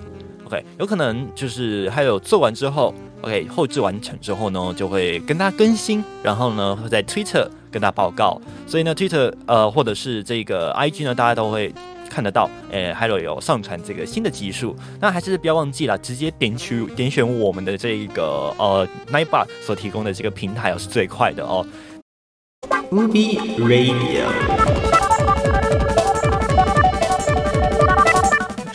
[0.44, 11.72] ，OK，有可能就是还有做完之后，OK，后置完成之后呢，就会跟大家更新，然后呢会在 Twitter 跟大家报告，所以呢 Twitter 呃或者是这个 IG 呢，大家都会
[12.10, 21.64] 看得到，诶，还有有上传这个新的集数，那还是不要忘记了，直接点取点选我们的这一个呃 Nightbar 所提供的这个平台哦，是最快的哦。
[22.90, 24.87] Ubi Radio。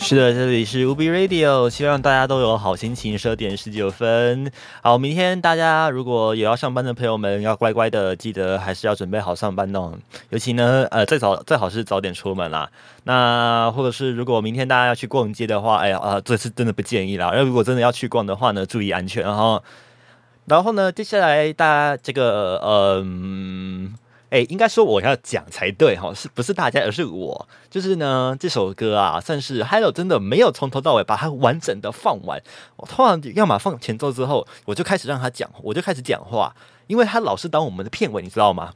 [0.06, 3.16] 是的，这里是 UB Radio，希望大家都有好心情。
[3.16, 9.94] 十二点十九分，好，明天大家如果有要上班的朋友们，要乖乖的，记得还是要准备好上班哦。
[10.28, 12.68] 尤其呢，呃，最早最好是早点出门啦。
[13.04, 17.32] 那或者是如果明天大家要去逛街的话，哎呀啊，这次真的不建议啦。
[17.32, 19.62] 如果真的要去逛的话呢，注意安全哈。
[20.44, 23.94] 然后呢，接下来大家这个，嗯。
[24.34, 27.48] 哎，应该说我要讲才对哈，是不是大家，而是我？
[27.70, 32.42] 就是呢，这首歌啊，算是 Hello 真的没有从头到尾把它完整的放完。
[32.74, 36.52] 我突然要么放前奏之后，我就开始让他讲，我就开始讲话，
[36.88, 38.74] 因为他老是当我们的片尾，你知道吗？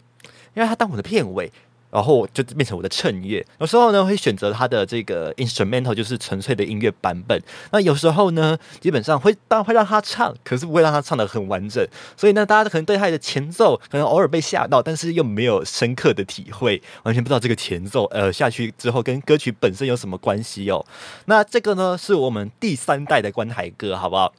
[0.55, 1.53] 因为他当我的片尾。
[1.91, 7.41] 然后就变成我的衬乐，有时候呢会选择它的这个 instrumental，就是纯粹的音乐版本。
[7.73, 11.87] 那有时候呢，基本上会当会让他唱，可是不会让他唱的很完整。
[12.15, 20.85] 所以呢，大家可能对他的前奏可能偶尔被吓到，但是又没有深刻的体会，完全不知道这个前奏呃下去之后跟歌曲本身有什么关系哦。
[21.25, 24.35] 那这个呢是我们第三代的关台歌，好不好？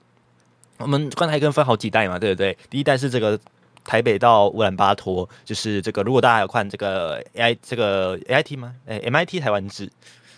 [0.77, 2.55] 我们关台歌分好几代嘛，对不对？
[2.69, 3.39] 第一代是这个。
[3.84, 6.03] 台北到乌兰巴托，就是这个。
[6.03, 8.75] 如果大家有看这个 AI 这个 AIT 吗？
[8.86, 9.89] 诶，MIT 台湾制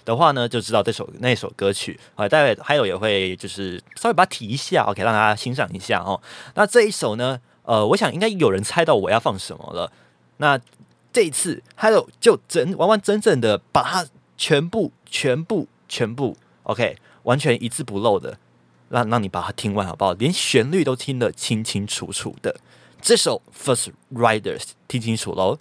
[0.06, 2.28] 的话呢，就知道这首那首歌曲啊。
[2.30, 6.22] 待会还有也会就是稍微把它提一下，OK，让大家欣赏一下哦。
[6.56, 9.92] 那这一首呢，呃，我想应该有人猜到我要放什么了。
[10.38, 10.60] 那
[11.12, 18.38] 这一次还有就整完完整整的把它全部、全部、全部 OK，完全一字不漏的
[18.89, 20.14] 让让你把它听完好不好？
[20.14, 22.56] 连旋律都听得清清楚楚的。
[23.02, 25.58] 这首《First Riders》听清楚喽。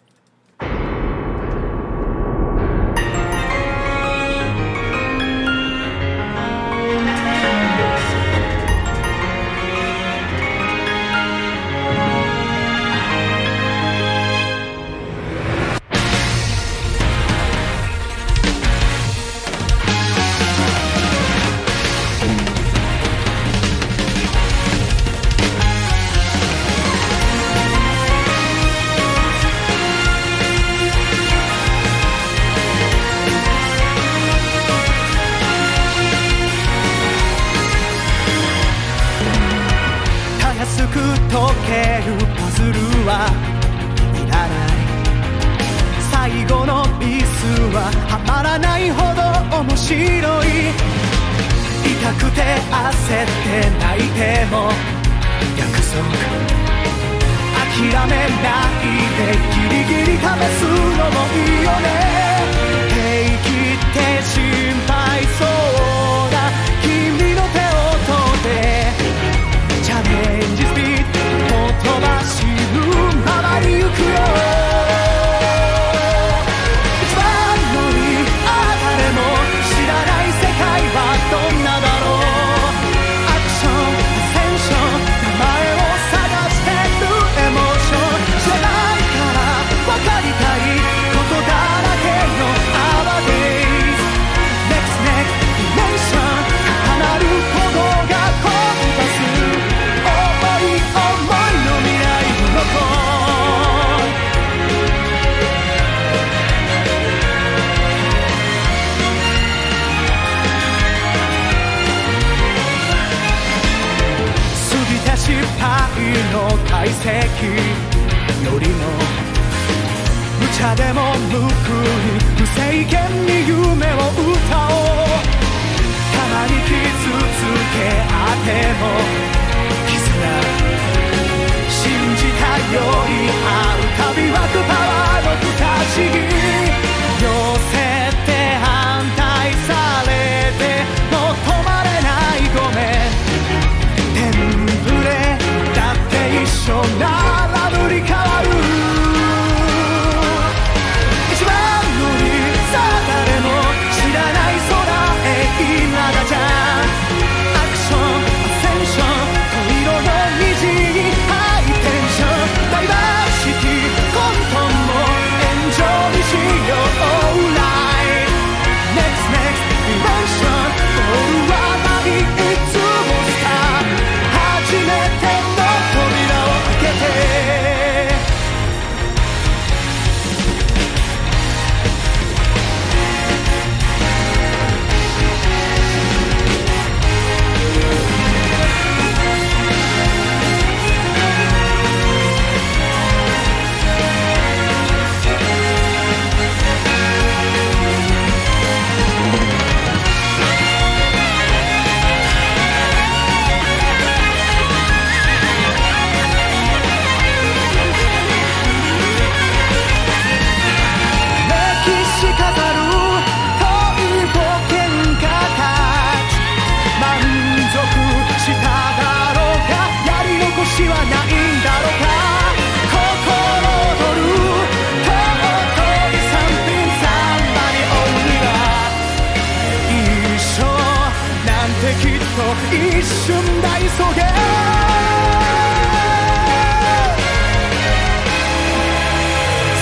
[232.72, 233.84] 一瞬大急
[234.14, 234.20] げ。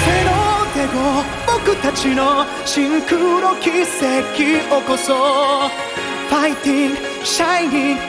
[0.05, 0.29] 背の
[0.75, 0.99] 手を
[1.47, 2.21] 僕たちの
[2.65, 3.87] 真空の奇跡
[4.37, 4.43] 起
[4.87, 5.71] こそう。
[6.29, 8.03] ファイティングシャイニング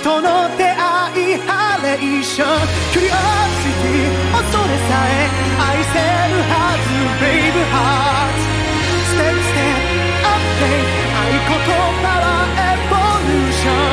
[0.00, 2.48] との出会いハレーション。
[2.92, 6.90] キュリオシティ恐れさえ愛せるはず。
[7.22, 8.40] ベイブハーツ
[9.08, 9.64] ステップステッ
[10.20, 11.66] プアップデイト合言
[12.02, 12.26] 葉は
[12.58, 12.92] エボ
[13.26, 13.91] リューション。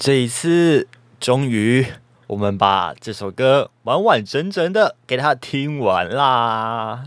[0.00, 0.88] 这一次
[1.20, 1.84] 终于
[2.28, 7.04] 我们把这首歌完完整整的给它听完啦。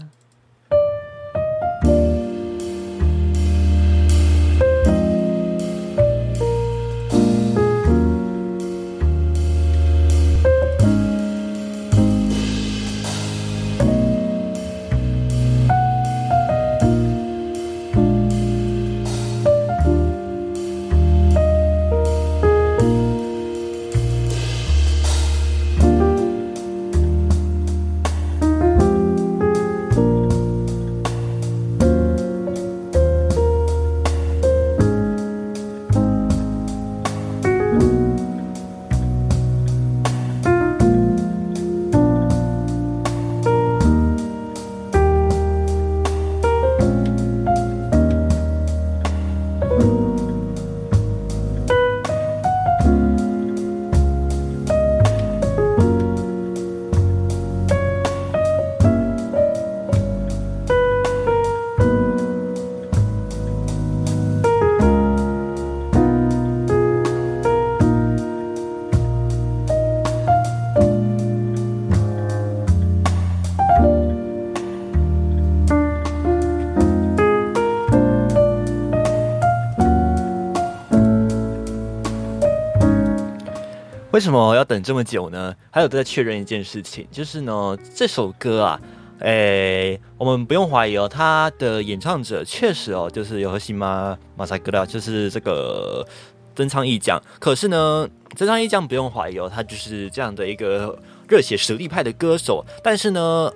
[84.13, 85.55] 为什么要等这么久呢？
[85.71, 88.79] 还有在确认一件事情，就是呢，这首歌啊，
[89.21, 96.05] 诶，我们不用怀疑哦，他的演唱者确实哦，就是有和新妈马赛格拉，就是这个
[96.53, 97.19] 真唱一将。
[97.39, 100.95] 可是呢，真唱一将不用怀疑哦，他就是这样的一个
[101.27, 102.63] 热血实力派的歌手。
[102.83, 103.51] 但是呢。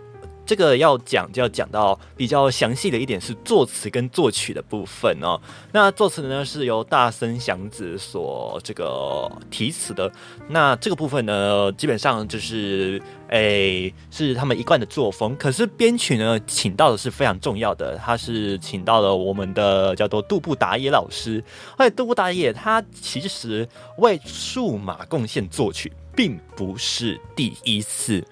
[0.48, 5.39] 这个要讲就要讲到比较详细的一点是作词跟作曲的部分哦。
[5.74, 10.10] 那作词呢是由大森祥子所这个题词的。
[10.48, 15.36] 那这个部分呢，基本上就是诶是他们一贯的作风。
[15.36, 21.43] 可是编曲呢，请到的是非常重要的，他是请到了我们的叫做杜布达野老师。
[21.76, 23.68] 而且杜布达野他其实
[23.98, 28.24] 为数码贡献作曲，并不是第一次。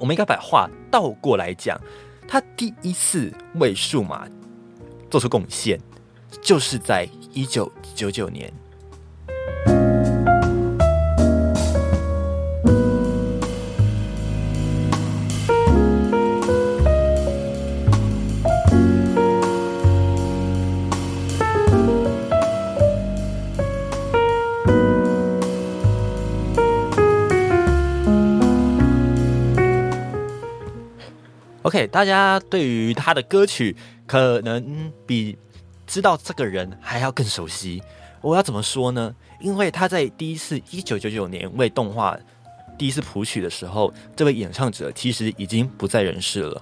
[0.00, 1.78] 我们应该把话倒过来讲，
[2.26, 4.26] 他第一次为数码
[5.10, 5.78] 做出贡献，
[6.40, 8.50] 就是在一九九九年。
[31.70, 35.38] OK，大家对于他的歌曲可能比
[35.86, 37.80] 知道这个人还要更熟悉。
[38.20, 39.14] 我要怎么说呢？
[39.40, 42.18] 因为他在第一次一九九九年为动画
[42.76, 46.60] 第一次谱曲的时候，这位演唱者其实已经不在人世了。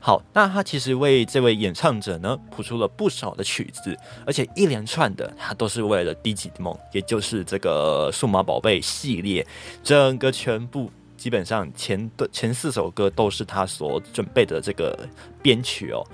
[0.00, 3.94] 好，那他其实为这位演唱者呢谱出了不少的曲子，
[4.24, 9.46] 而且一连串的他都是为了《低级梦》，也就是这个数码宝贝系列，
[9.84, 14.96] 整个全部基本上前的前四首歌都是他所准备的这个
[15.42, 16.04] 编曲哦。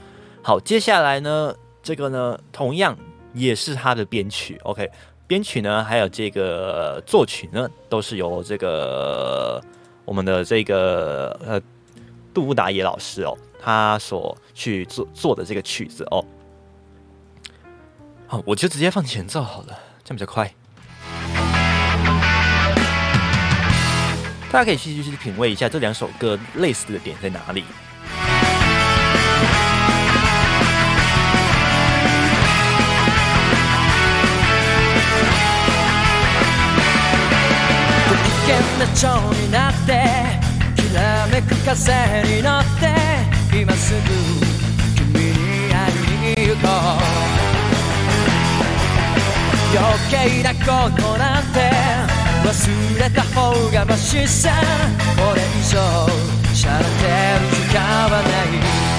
[0.42, 2.96] 好，接下来呢，这个呢同样
[3.34, 4.90] 也是他的编曲，OK，
[5.26, 9.62] 编曲呢还有这个作曲呢都是由这个
[10.04, 11.60] 我们的这个呃
[12.32, 16.24] 杜达野老师哦，他所去做做的这个曲子哦。
[18.26, 20.52] 好，我就直接放前奏好了，这样比较快。
[24.51, 27.63] 大家可以继续去品味一下这两首歌类似的点在哪里。
[38.47, 39.91] 危険な蝶になって
[40.81, 42.95] きらめく風に乗って
[43.59, 43.99] 今すぐ
[44.95, 45.35] 君に
[45.73, 47.27] 会いに行こう
[49.75, 51.30] 余計なことなんて
[52.44, 54.50] 忘れた方がマシさ
[55.16, 55.78] これ以上
[56.54, 56.90] しゃれて
[57.38, 57.80] る時間
[58.10, 58.92] はない。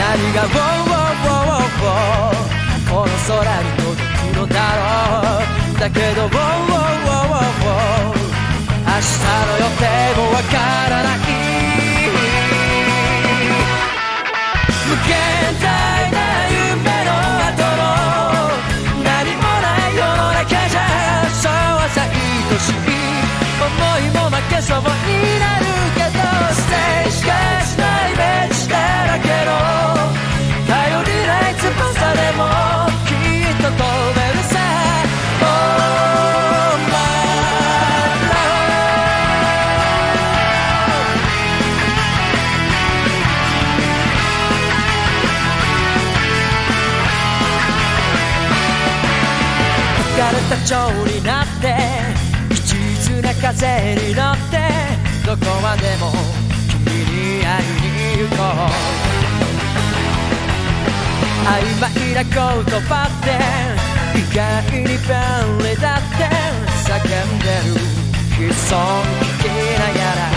[0.00, 2.44] 何が「ウォーウォーウォーウォー
[2.90, 4.82] この空に届くのだろ
[5.76, 8.20] うだけど「ウォーウォーウォーウォー
[8.86, 9.84] 明日の予定
[10.16, 10.56] もわか
[10.88, 11.49] らない
[24.60, 24.84] いも負けそうに
[25.40, 25.64] なる
[25.96, 26.20] けど
[26.52, 27.32] ステージが
[27.64, 29.50] しないイメージだらけの
[30.68, 31.66] 頼りない翼
[32.12, 32.44] でも
[33.06, 33.80] きっと飛
[34.14, 34.54] べるさ
[35.40, 35.44] Oh
[36.90, 37.00] my
[38.20, 38.60] love
[50.04, 50.72] 浮かれた蝶
[51.06, 51.64] になって
[52.50, 52.74] 一
[53.08, 54.49] 途な風に乗って
[55.30, 56.10] どこまでも
[56.66, 58.66] 君に会いに行こう
[61.46, 61.48] 曖
[61.80, 62.34] 昧な言
[62.80, 63.38] 葉って
[64.18, 66.26] 意外に便利だって
[66.82, 67.78] 叫んでる。
[68.44, 69.46] 悲壮聞き
[69.78, 70.34] ながら。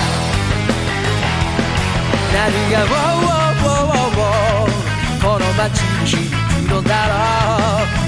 [2.34, 4.78] 何が「ウォーウォーウォーウォーウォー
[5.24, 7.16] この街に響くのだろ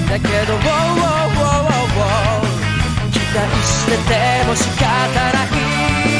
[0.06, 0.08] う。
[0.08, 4.84] だけど「ウォーウォーウォーウォーウォー期待してても仕方
[5.32, 5.42] な
[6.12, 6.15] い。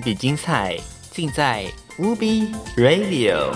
[0.00, 0.76] 比精彩，
[1.10, 1.66] 尽在
[1.98, 3.52] UB Radio。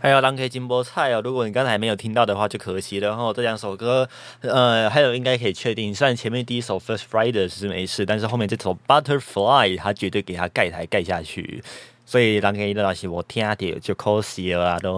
[0.00, 3.08] 还有狼 K 金波菜哦，如果你刚才没有听到的话，就可惜了。
[3.08, 4.08] 然后这两首歌，
[4.40, 11.62] 呃，还有应该可以确定，虽然前面第一首 First Friday 是没事，但是后面这首 Butterfly 它绝对给它盖台盖下去。
[12.06, 14.96] 所以狼 K 的东西我听点就可惜了啊都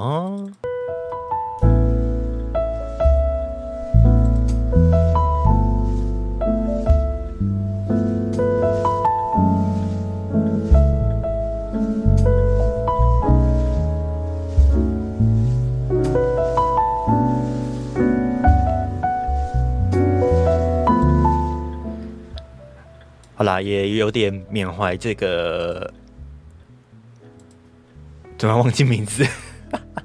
[23.40, 25.90] 好啦，也有点缅怀这个，
[28.36, 29.26] 怎么忘记名字？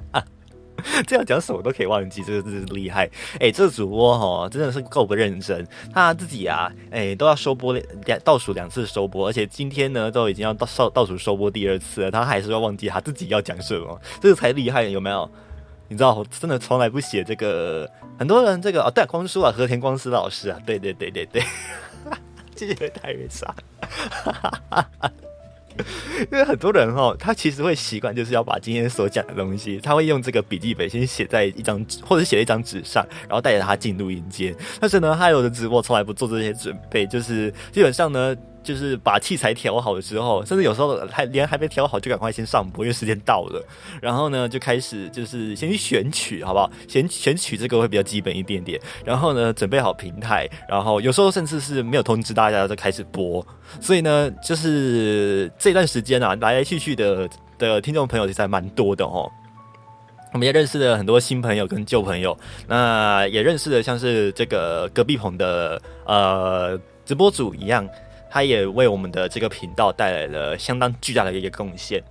[1.06, 3.06] 这样讲什么都可以忘记，这个真是厉害。
[3.38, 7.74] 哎、这个主播哈真的是够不认真，他自己啊，哎、都要收播
[8.06, 15.30] 两倒数两次收播，而且今天呢都已经要倒倒倒数收播第二次了，他还是要忘记他自己要讲什么，这个才厉害，有没有？
[15.88, 17.86] 你知道，我真的从来不写这个，
[18.18, 21.42] 很多人这个哦，对、光叔啊，和田光司老师啊，对对对对对。
[22.56, 23.54] 谢谢戴瑞莎，
[26.32, 34.56] 因为很多人哦，他其实会习惯就是要把今天所讲的东西，他会用这个笔记本先写在一张纸，或者写在一张纸上，然后带着他进录音间。
[34.80, 38.34] 但是呢，他有的直播从来不做这些准备，就是基本上呢。
[38.66, 43.64] 就是把器材调好了之后，甚至有时候还连还没调好就赶快先上播，因为时间到了。
[44.02, 46.68] 然后呢，就开始就是先去选曲，好不好？
[46.88, 48.80] 选选曲这个会比较基本一点点。
[49.04, 53.46] 然后呢，准备好平台，然后有时候甚至是没有通知大家就开始播。
[53.80, 59.30] 所以呢，就是这段时间啊，来来去去的的听众朋友其实还蛮多的哦。
[60.32, 62.36] 我们也认识了很多新朋友跟旧朋友，
[62.66, 67.88] 那也认识了像是这个隔壁棚的呃直播主一样。
[68.36, 72.04] 他也为我们的这个频道带来了相当巨大的一个贡献。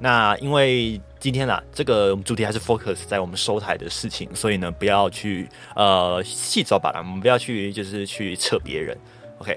[0.00, 8.98] 那因为今天啦，这个主题还是 focus 在我们收台的事情，所以呢，不要去呃细找吧，我们不要去就是去扯别人。
[9.38, 9.56] OK，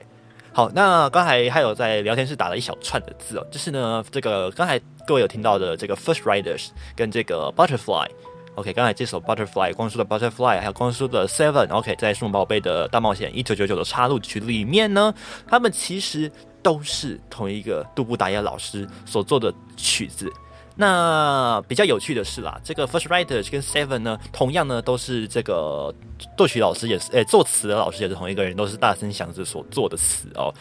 [0.53, 8.09] 好，那刚才还有在聊天室打了一小串的字哦，就是呢，这个刚才各位有听到的这个 First Riders 跟这个 Butterfly。
[8.55, 15.13] OK，刚才这首 Butterfly 光叔的 Butterfly，还有光叔的 Seven，OK，、在数码宝贝的大冒险一九九九的插入曲里面呢，
[15.45, 16.31] 他们其实
[16.63, 20.31] 都是同一个杜布达耶老师所做的曲子。
[20.77, 25.93] 那比较有趣的是啦，这个 First Writer 跟 Seven 呢，同样呢都是这个
[26.37, 30.53] 作曲老师也是，诶、作词的老师也是同一个人，都是大森祥子所做的词哦。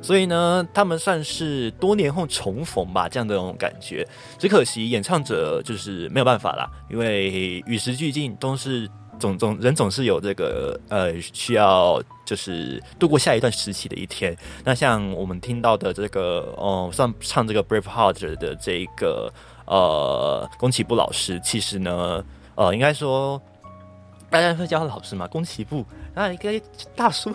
[0.00, 4.06] 所以呢，他们算是多年后重逢吧，这样的那种感觉。
[4.38, 8.88] 只可惜演唱者就是没有办法啦，因为与时俱进，都是
[9.18, 14.36] 总总人总是有这个呃需要，就是度过下一段时期的一天。
[14.64, 19.32] 那像我们听到的这个哦，上唱这个 Brave Heart 的这个
[19.66, 22.24] 呃宫崎步老师，其实呢，
[22.54, 23.42] 呃，应该说
[24.30, 25.84] 大家会叫他老师嘛，宫崎步，
[26.14, 26.60] 那一个
[26.94, 27.34] 大叔。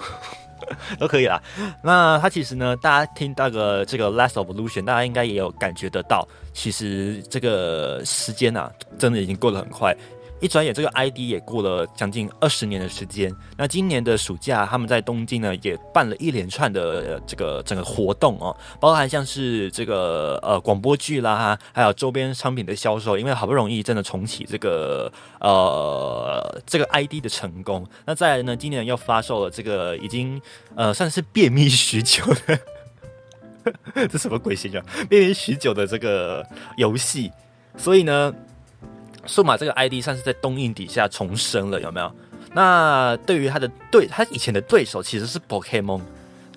[1.00, 1.42] 都可以啦。
[1.82, 9.96] 那他其实呢，大家听到个这个 Last Evolution，大家应该也有感觉得到，其实这个时间啊，真的已经过得很快。
[10.44, 13.34] 一转眼，这个 ID 也过了将近二十年的时间。
[13.58, 23.18] 那今年的暑假，他们在东京呢也办了一连串的、这个整个活动哦，包含像是这个呃广播剧啦，还有周边商品的销售。
[23.18, 30.42] 因为好不容易真的重启这个呃这个 ID 的成功，那再来呢，今年又发售了这个已经
[30.76, 32.60] 呃算是便秘许久的。
[34.12, 34.84] 这什么鬼形象？
[35.08, 37.32] 便秘许久的这个游戏，
[37.78, 38.34] 所以呢，
[39.26, 42.12] 数码这个 ID 算是在东映底下重生了，有没有？
[42.54, 46.02] 那对于他的对他以前的对手其实是 Pokemon，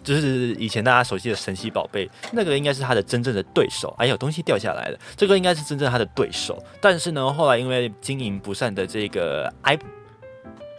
[0.04, 3.94] 就是以前大家熟悉的神奇宝贝，那个应该是他的真正的对手。
[3.96, 6.62] 哎有东西掉下来了，这个应该是真正他的对手。
[6.80, 9.78] 但是呢，后来因为经营不善的这个 I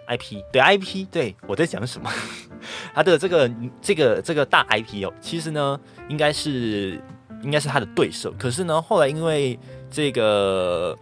[0.08, 2.12] IP，对 IP，对我在讲什么？
[2.94, 5.80] 他的这个这个这个大 IP 哦，其实呢，
[6.10, 7.02] 应该是
[7.42, 8.32] 应该是他的对手。
[8.38, 9.58] 可是呢，后来因为
[9.90, 10.98] 这个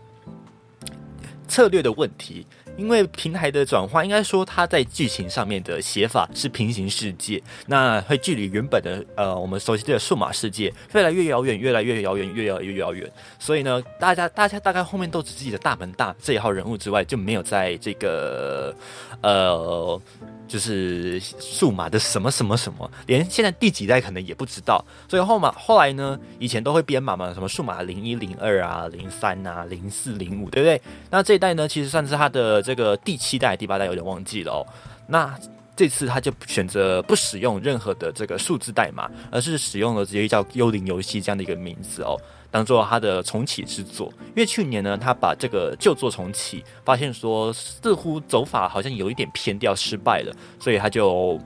[1.47, 2.45] 策略的问题，
[2.77, 13.09] 因为平台的转换，应该说它在剧情上面的写法是平行世界，那会距离原本的呃我们熟悉的数码世界越来越遥远，越来越遥远，越来越遥远。
[13.39, 18.75] 所以呢，大家大家大概后面都只记得大门大这一号人物之外，就没有在这个
[19.21, 20.01] 呃。
[20.47, 30.81] 就是数码的什么什么什么，连现在第几代可能也不知道，所以后码后来呢，以前都会编码嘛，什么数码零一零二啊、零三啊、零四零五，对不对？
[31.09, 34.65] 那这一代呢，其实算是它的这个第七代、第八代，有点忘记了哦。
[35.07, 35.37] 那
[35.75, 42.19] 这次他就选择不使用任何的这个数字代码，而是使用了直接叫“幽灵游戏”这样的一个名字哦。
[42.49, 51.37] 当做他的重启之作，因为去年呢，他把这个旧作重启，发现说似乎走法好像有一点偏掉，失败了，所以他就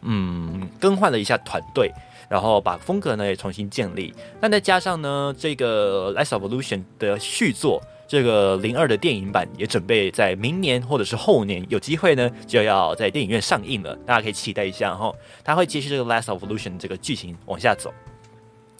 [0.00, 1.92] 嗯更换了一下团队，
[2.30, 4.14] 然后把风格呢也重新建立。
[4.40, 15.12] 那再加上呢，这个《Life Evolution》的续作，这个零二的电影版也准备在明年或者是后年有机会呢，就要在电影院上映了，大家可以期待一下哈。
[15.42, 17.92] 它会继续这个《Life Evolution》这个剧情往下走。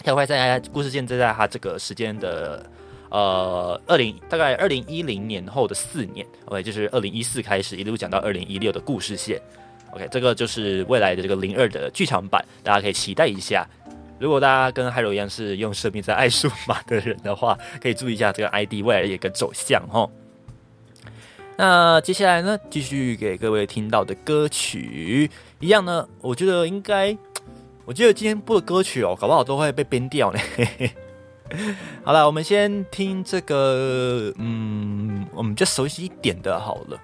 [0.03, 2.64] 它会在故事线，在它这个时间的
[3.09, 9.41] 呃二零大概二零一零年后的四年，OK，就是二零一四开始一路讲到二零一六的故事线
[9.93, 13.66] ，OK，这个就是未来的这个零二的剧场版，大家可以期待一下。
[14.19, 20.09] 如果大家跟 Hero 一样是用设定在爱数码的人的话，可以注意一下这个 ID 未来的一个走向哈。
[21.57, 27.17] 那接下来呢，继续给各位听到的歌曲一样呢，我觉得应该。
[27.87, 30.41] 我觉得今天播的歌曲哦，搞不好都会被编掉呢。
[32.03, 36.99] 好了，我们先听这个，嗯，我们就熟悉一点的好了。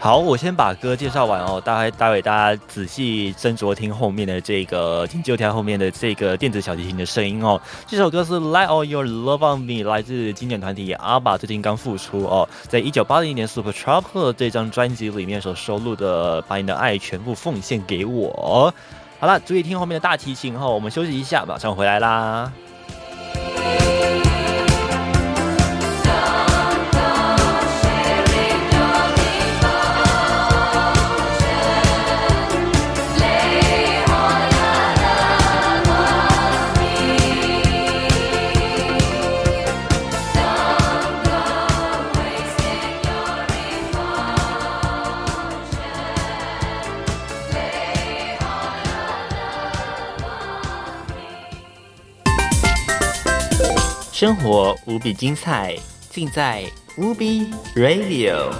[0.00, 7.60] 好，我先把歌介绍完哦，待会待会大家仔细斟酌听后面的这个听就条后面的这个电子小提琴的声音哦。
[7.84, 18.72] 这首歌是《Light All Your Love on Me》，来自经典团体阿爸，最近刚复出哦，在一九八零年《Super Tropical》这张专辑里面所收录的《把你的爱全部奉献给我》。
[19.18, 22.52] 好了，注意听后面的大提琴哦，我们休息一下，马上回来啦。
[54.18, 55.76] 生活无比精彩，
[56.10, 56.64] 尽在
[56.96, 58.50] UB Radio。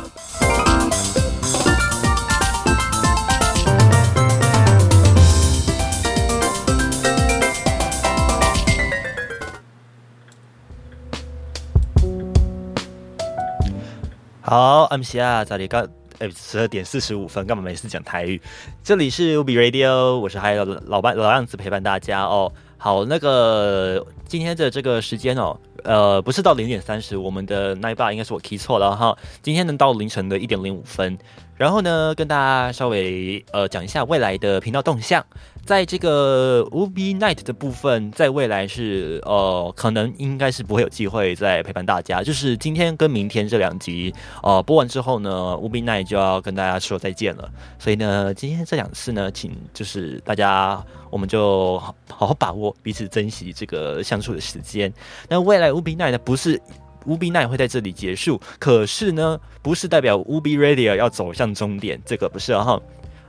[14.40, 15.84] 好，I'm 西亚，这里刚
[16.20, 18.40] 哎十二点四十五分，干嘛没事讲台语？
[18.84, 22.52] 这里是 UB Radio，我是还有老伴老样子陪伴大家哦。
[22.80, 29.18] 好，那个今天的这个时间哦，呃，不是到零点三十，我们的那一把应该是我 key 错了哈。
[29.42, 31.18] 今天能到凌晨的一点零五分，
[31.58, 35.24] 然后呢，跟大家稍微呃讲一下未来的频道动向。
[35.66, 42.22] 在这个 UB Night 的部分，在未来是呃，可能应该是不会有机会再陪伴大家。
[42.22, 45.30] 就是今天跟明天这两集，呃，播完之后呢
[45.60, 47.50] ，UB Night 就要跟大家说再见了。
[47.78, 54.90] 所以呢，今天这两次呢，请就是大家，我们就好好把握彼此珍惜这个相处的时间。
[55.28, 56.58] 那未来 UB Night 呢，不是
[57.06, 62.80] 乌比奈会在这里结束，可是呢，不是代表 UB Radio 要走向终点，这个不是哈。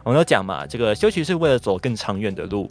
[0.03, 2.69] 我们有讲嘛，这个休息是为了走更长远的路，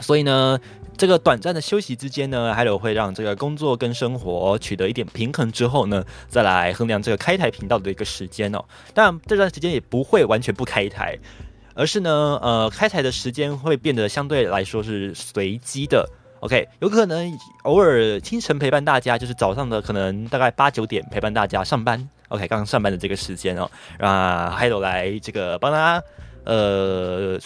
[0.00, 0.58] 所以呢，
[0.96, 8.64] 这个短暂的休息之间呢，还有会让这个工作跟生活取得一点平衡之后呢，再来衡量这个开台频道的一个时间哦。
[8.92, 11.18] 当然，这段时间也不会完全不开台，
[11.74, 16.08] 而是呢，呃，开台的时间会变得相对来说是随机的。
[16.42, 22.08] OK，有可能偶尔清晨陪伴大家，就是早上的可能大概八九点陪伴大家上班。
[22.30, 26.04] OK，刚刚上班的这个时间哦，啊，还有来这个帮大家。
[26.44, 27.38] 呃，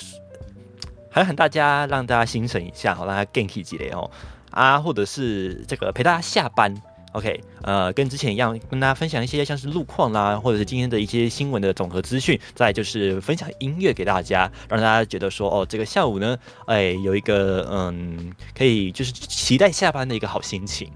[1.11, 4.11] 喊喊大家，让大家心神一下，好让大家 g e 起几雷哦
[4.51, 6.75] 啊，或者是这个陪大家下班
[7.17, 16.37] ，OK，呃，跟之前一样，跟大家分享一些像是路况啦，或者是今天的一些新闻的总和资讯，再就是分享音乐给大家，让大家觉得说，哦，这个下午呢，
[16.67, 20.91] 哎，有一个嗯，可以就是期待下班的一个好心情。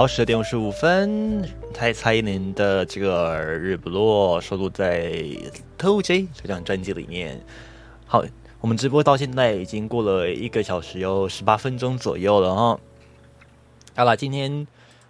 [0.00, 5.10] 好，十点五十五分，蔡蔡依林的这个《日不落》收录在
[5.76, 7.38] 《偷 J》这张专辑里面。
[8.06, 8.24] 好，
[8.62, 12.80] 我们直播到现在已经过了一个小时有十八分钟左右了哈。
[13.94, 14.66] 好了，今天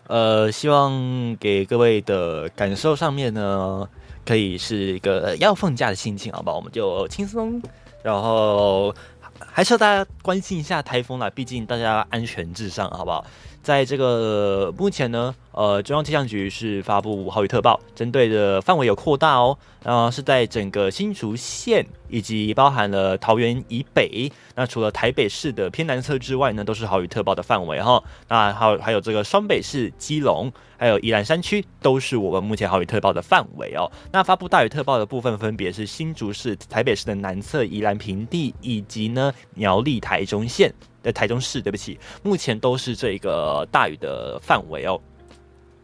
[0.09, 3.89] 呃，希望给各位的感受上面呢，
[4.27, 6.57] 可以是一个要放假的心情，好不好？
[6.57, 7.63] 我们就轻松，
[8.03, 8.93] 然后
[9.39, 13.25] 还是要大家关心一下台风啦，毕竟大家安全至上，好不好？
[13.63, 28.03] 在这个目前呢，呃，中央气象局是发布豪雨特报，针对的范围有扩大哦，呃，是在整个新竹县以及包含了桃园以北，那除了台北市的偏南侧之外呢，都是豪雨特报的范围哈。
[28.29, 33.91] 那还有还有这个双北市、基隆，还有宜兰山区，都是我们目前豪雨特报的范围哦。
[34.13, 40.73] 那发布大雨特报的部分，分别是新竹市、台北市的南侧、宜兰平地，以及呢苗栗、台中县。
[41.03, 45.01] 的台中市，对不起，目前都是这个大雨的范围哦。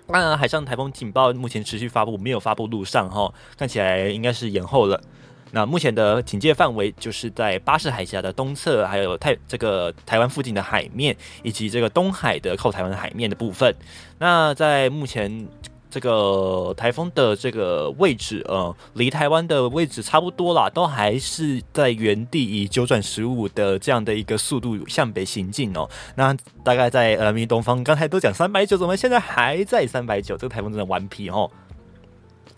[0.07, 5.01] 当然海上台风警报目前持续发布，没有发布路上哈，看起来应该是延后了。
[5.53, 13.75] 那目前的警戒范围就是在巴士海峡的东侧，还有太这个台湾附近的海面，以及这个东海的靠台湾海面的部分。
[14.19, 15.47] 那在目前。
[15.97, 25.89] 这个台风的这个位置，呃，离台湾的位置差不多啦，都还是在原地以九转十五的这样的一个速度向北行进哦。
[26.15, 30.37] 那大概在呃，东方刚才都讲三百九，怎么现在还在三百九？
[30.37, 31.51] 这个台风真的顽皮哦，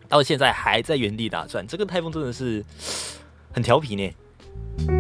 [0.09, 2.65] 到现在还在原地打转，这个台风真的是
[3.53, 4.98] 很调皮呢。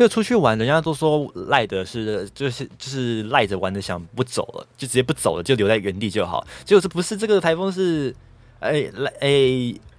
[0.00, 6.42] 就出去玩，人家都说赖的是就是就是赖着玩的，想不走了，就直接不走了，就留在原地就好。
[6.64, 8.16] 结果是不是这个台风是，
[8.60, 9.28] 哎来哎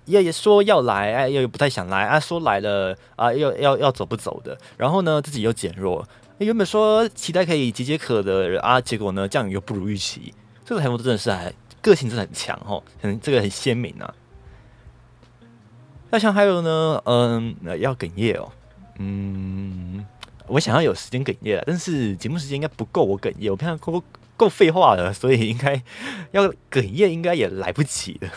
[0.06, 6.04] 也说要来，哎又不太想来啊，说来了啊要要要走不走的，然后呢自己又减弱，
[6.40, 10.34] 原本说期待可以解解渴的啊，结果呢降雨又不如预期。
[10.66, 14.12] 这个台风真的是还个性真的很强哦，很这个很鲜明啊。
[16.10, 18.52] 那像还有呢，嗯，要哽咽哦。
[19.04, 20.06] 嗯，
[20.48, 24.04] 我想要有时间哽咽了，但是节目时间应该不够我哽咽，我看够
[24.38, 25.82] 够废话的，所以应该
[26.32, 28.30] 要哽咽，应该也来不及了。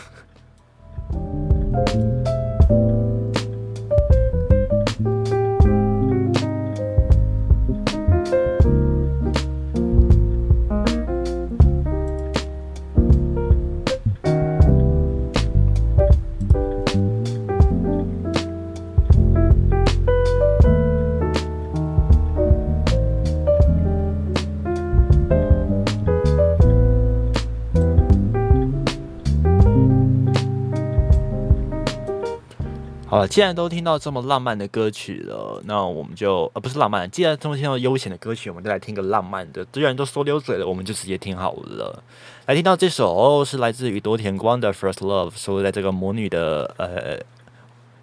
[33.15, 39.63] 好了，既然都听到这么浪漫的歌曲了，那我们就呃不是浪漫，既然都听到悠闲的歌曲，我们就来听个浪漫的。
[39.71, 42.03] 既然都说溜嘴了，我们就直接听好了。
[42.45, 47.17] 来听到这首是来自于多田光的《First Love》，收在这个魔女的呃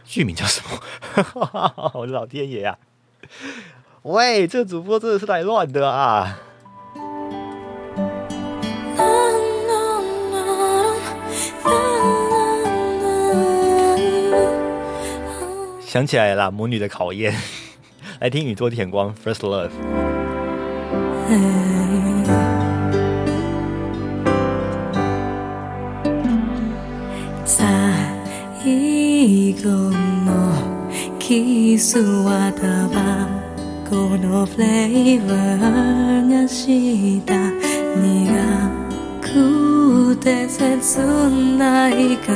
[0.02, 1.90] 剧名叫什么？
[1.92, 2.78] 我的老天爷啊！
[4.04, 6.38] 喂，这主播真的是来乱的啊！
[15.91, 17.33] 想起来了，魔女的考验。
[18.19, 19.69] 来听宇多田光《First Love》。
[27.45, 27.63] 最
[29.53, 29.69] 後
[30.25, 30.31] の
[31.19, 33.27] キスはタバ
[33.89, 37.33] コのフレーバーがした
[38.01, 38.05] 苦
[39.21, 40.99] くて切
[41.57, 42.31] ない香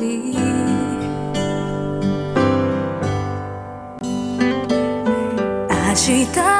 [0.00, 0.36] り
[5.97, 6.56] 期待。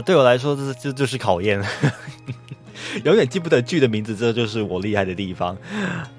[0.00, 1.62] 对我来说，这这就是考验。
[3.04, 5.56] 永远记不得剧的名字，这就是我厉害的地方。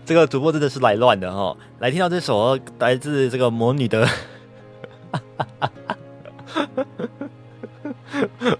[0.06, 1.56] 这个主播真的是来乱的哈！
[1.80, 4.08] 来听到这首来自这个魔女的，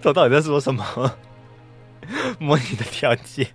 [0.02, 0.84] 他到底在说什么？
[2.40, 3.48] 魔女的条件，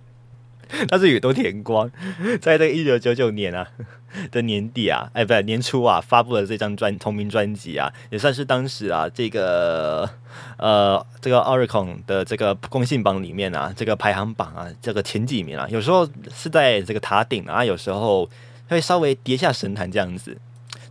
[0.89, 1.89] 它是宇多田光
[2.41, 3.67] 在这个一九九九年啊
[4.31, 10.09] 的年底啊，哎，不是，年初啊发布了这张专同名专辑啊，也算是当时啊这个
[10.57, 18.29] 呃这个 Oricon 的这个公信榜里面啊，这个排行榜啊这个前几名啊，有时候是在这个塔顶啊，有时候
[18.67, 20.37] 会稍微跌下神坛这样子。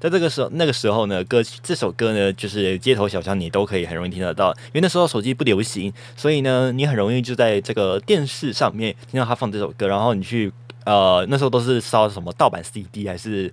[0.02, 10.52] 在这个时候，那个时候呢，歌这首歌呢，就是街头小巷你都可以很容易听得到，因为那时候手机不流行，所以呢，你很容易就在这个电视上面听到他放这首歌，然后你去
[10.86, 13.48] 呃那时候都是烧什么盗版 CD 还是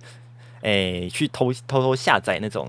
[0.62, 2.68] 诶去偷偷偷下载那种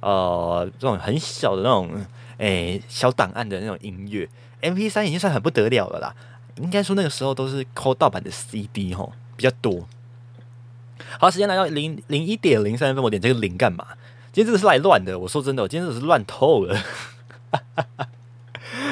[0.00, 1.90] 呃这种很小的那种
[2.38, 4.26] 诶小档案的那种音乐
[4.62, 6.14] ，MP 三已经算很不得了了啦，
[6.56, 9.86] 应该说那个时候都是抠盗版的 CD 吼比较多。
[11.18, 13.86] 好，时间来到零零一点零三分，我点这个零干嘛？
[14.32, 15.18] 今天真的是来乱的。
[15.18, 16.76] 我说真的，我今天真的是乱透了。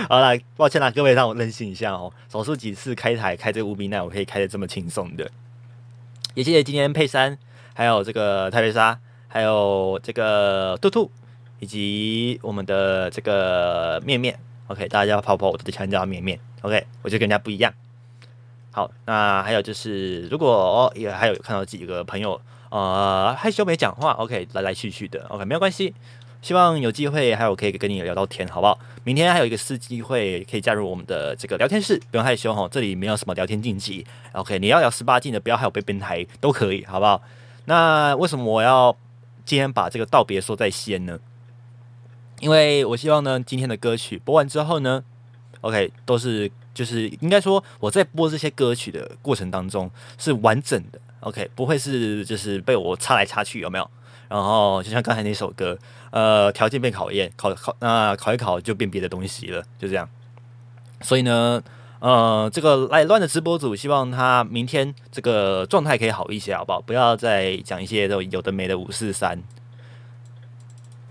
[0.09, 2.13] 好啦，抱歉啦，各位让我任性一下哦。
[2.29, 5.29] 少数几次开台开这个无名奈，我可以开的这么轻松的。
[6.35, 7.37] 也谢谢今天佩珊，
[7.75, 8.99] 还有这个泰瑞莎，
[9.29, 11.11] 还有这个兔兔，
[11.61, 14.39] 以及我们的这个面面。
[14.69, 16.39] OK，大家泡泡，我都强调面面。
[16.63, 17.73] OK，我就跟人家不一样。
[18.73, 22.41] 好，那还有就是，如果、哦、也还有看到几个朋友
[22.71, 25.95] 呃害羞没讲话，OK，来来去去的，OK，没有关系。
[26.41, 28.77] 希望有机会还有可以跟你聊到天，好不好？
[29.05, 34.05] 明天还有一个司机会可以加入我们的这个聊天室，不用害羞哈，这里没有什么聊天禁忌。
[34.33, 37.23] OK，你要聊十八禁的，不要还有被编台都可以，好不好？
[37.67, 38.97] 那为什么我要
[39.45, 41.21] 今天把这个道别说在先呢？
[42.41, 45.05] 因为我希望呢，今天的歌曲播完之后呢
[45.61, 53.91] ，OK，都是就是应该说我在播这些歌曲的过程当中是完整的，OK，不会是就是被我插来插去，有没有？
[54.29, 55.79] 然后就像刚才那首歌，
[56.11, 60.09] 呃，条件被考验，考考那、考一考就变别的东西了，就这样。
[61.03, 61.63] 所以呢，
[61.99, 66.81] 呃，这个来乱的直播组，希望他明天这个状态可以好一些，好不好？
[66.81, 69.43] 不要再讲一些这种有的没的五四三。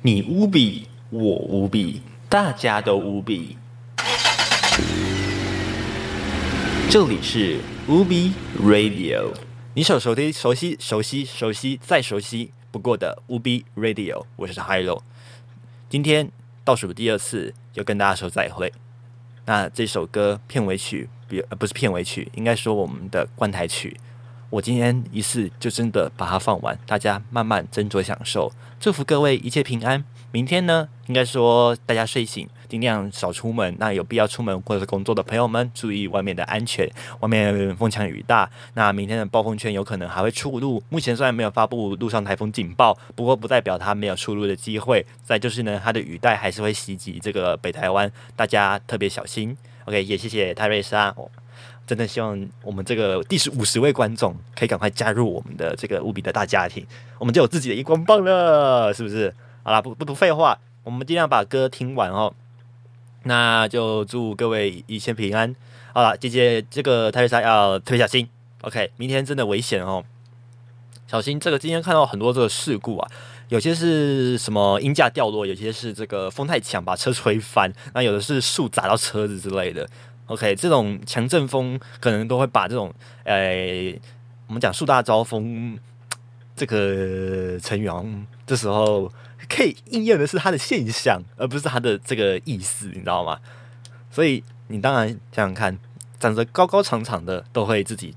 [0.01, 3.55] 你无比，我无比，大家都无比。
[6.91, 7.57] 这里是
[7.87, 9.33] Ubi Radio，
[9.75, 14.99] 你所熟的、熟悉、熟悉、熟悉再熟悉不过的 Ubi Radio，我是 Hilo。
[15.87, 16.29] 今天
[16.65, 18.73] 倒数第二次，要跟大家说再会。
[19.45, 23.95] 那这首歌片尾曲，比呃不是片尾曲，应该说我们的观台曲。
[24.49, 28.51] 我今天一次就真的把它放完，大家慢慢斟酌享受。
[28.81, 30.03] 祝福各位一切平安。
[30.33, 33.75] 明天呢，应该说大家睡醒，尽量少出门。
[33.77, 36.89] 那有必要出门或者是工作的朋友们，注意外面的安全。
[37.19, 40.81] 外面风强雨大，那明天的暴风圈有可能还会出路。
[40.87, 45.05] 目前虽然没有发布陆上台风警报，不过不代表它没有出路的机会。
[45.21, 49.57] 再就是呢，它的雨带还是会袭击这个北台湾，大家特别小心。
[49.83, 51.09] OK，也谢谢泰瑞莎。
[51.17, 51.29] 哦
[51.87, 56.85] 真的希望我们这个第十五十位观众可以赶快加入我们的这个无比的大家庭，
[57.17, 59.33] 我们就有自己的荧光棒了，是不是？
[59.63, 62.33] 好啦，不不不废话，我们尽量把歌听完哦。
[63.23, 65.55] 那就祝各位一切平安。
[65.93, 68.27] 好了，姐姐，这个泰瑞莎要特别小心。
[68.61, 70.03] OK，明天真的危险哦，
[71.07, 71.59] 小心这个。
[71.59, 73.11] 今天看到很多这个事故啊，
[73.49, 79.87] 有些是什么鹰架掉落，有些是这个风太强把车吹翻，那有的是树砸到车子之类的。
[80.27, 82.93] OK，这种强阵风可能都会把这种，
[83.25, 83.93] 呃，
[84.47, 85.77] 我们讲树大招风
[86.55, 89.11] 这个成语，好像这时候
[89.53, 93.39] 可以应验的是它的现象，而不是它的这个意思，你知道吗？
[94.09, 95.77] 所以你当然想想看，
[96.19, 98.15] 长得高高长长的都会自己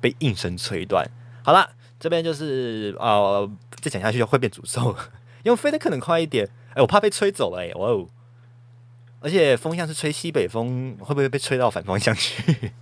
[0.00, 1.10] 被应声吹断。
[1.42, 3.50] 好了，这边就是呃，
[3.80, 4.94] 再讲下去就会变诅咒，
[5.42, 8.06] 因为飞得可能快一点，哎，我怕被吹走了、哎，哇哦！
[9.20, 12.72] 而且风向是吹西北风，会不会被吹到反方向去？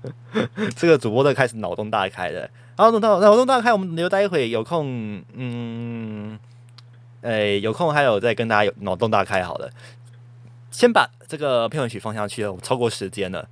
[0.74, 2.48] 这个主播都开始脑洞大开了。
[2.76, 6.38] 然后脑脑洞大开，我们留待会有空，嗯，
[7.22, 9.70] 诶、有空还有再跟大家有脑洞大开好了。
[10.70, 13.48] 先把这个片尾曲放下去了，我超过时间了。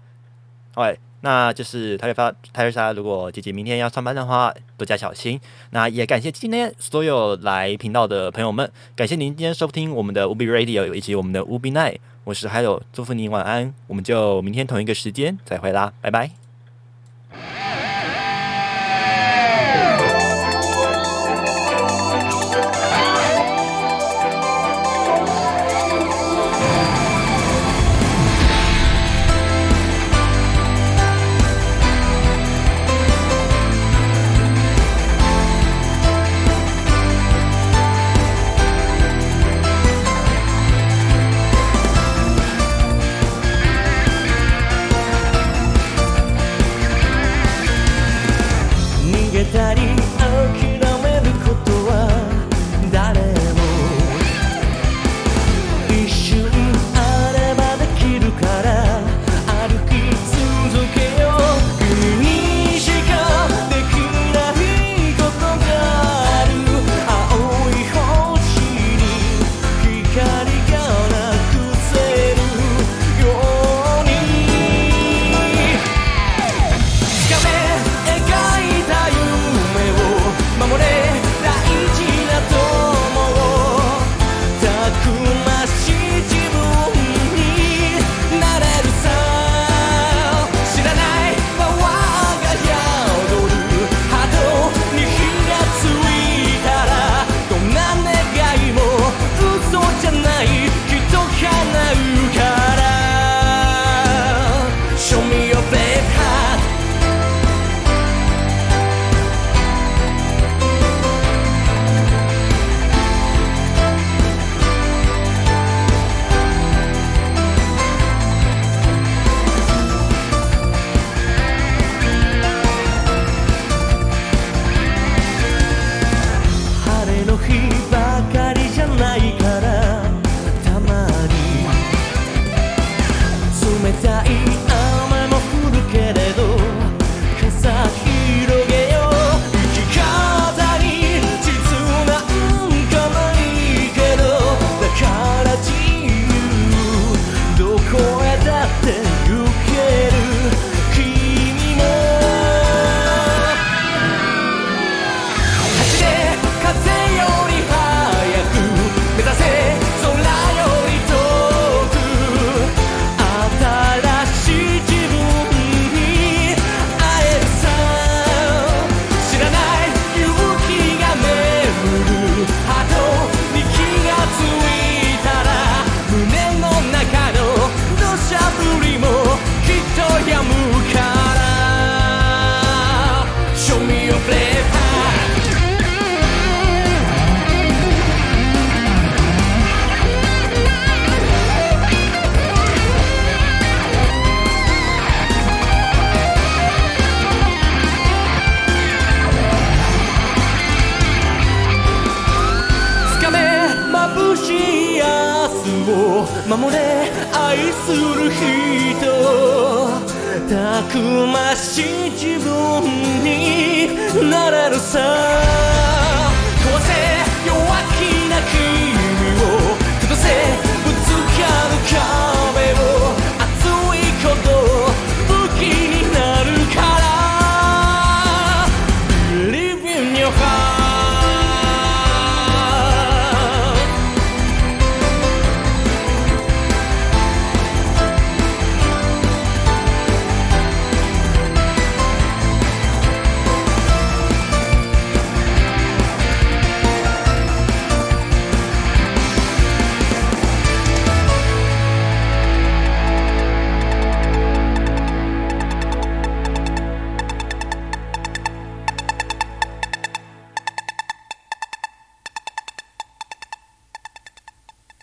[0.74, 5.40] OK，那就是台北发台北莎，如果姐姐明天要上班的话，多加小心。
[5.70, 16.47] 那也感谢今天所有来频道的朋友们，感谢您今天收听我们的 Ubi Radio 以及我们的 Ubi Night，我是还有祝福您晚安，我们就明天同一个时间再会啦，拜拜。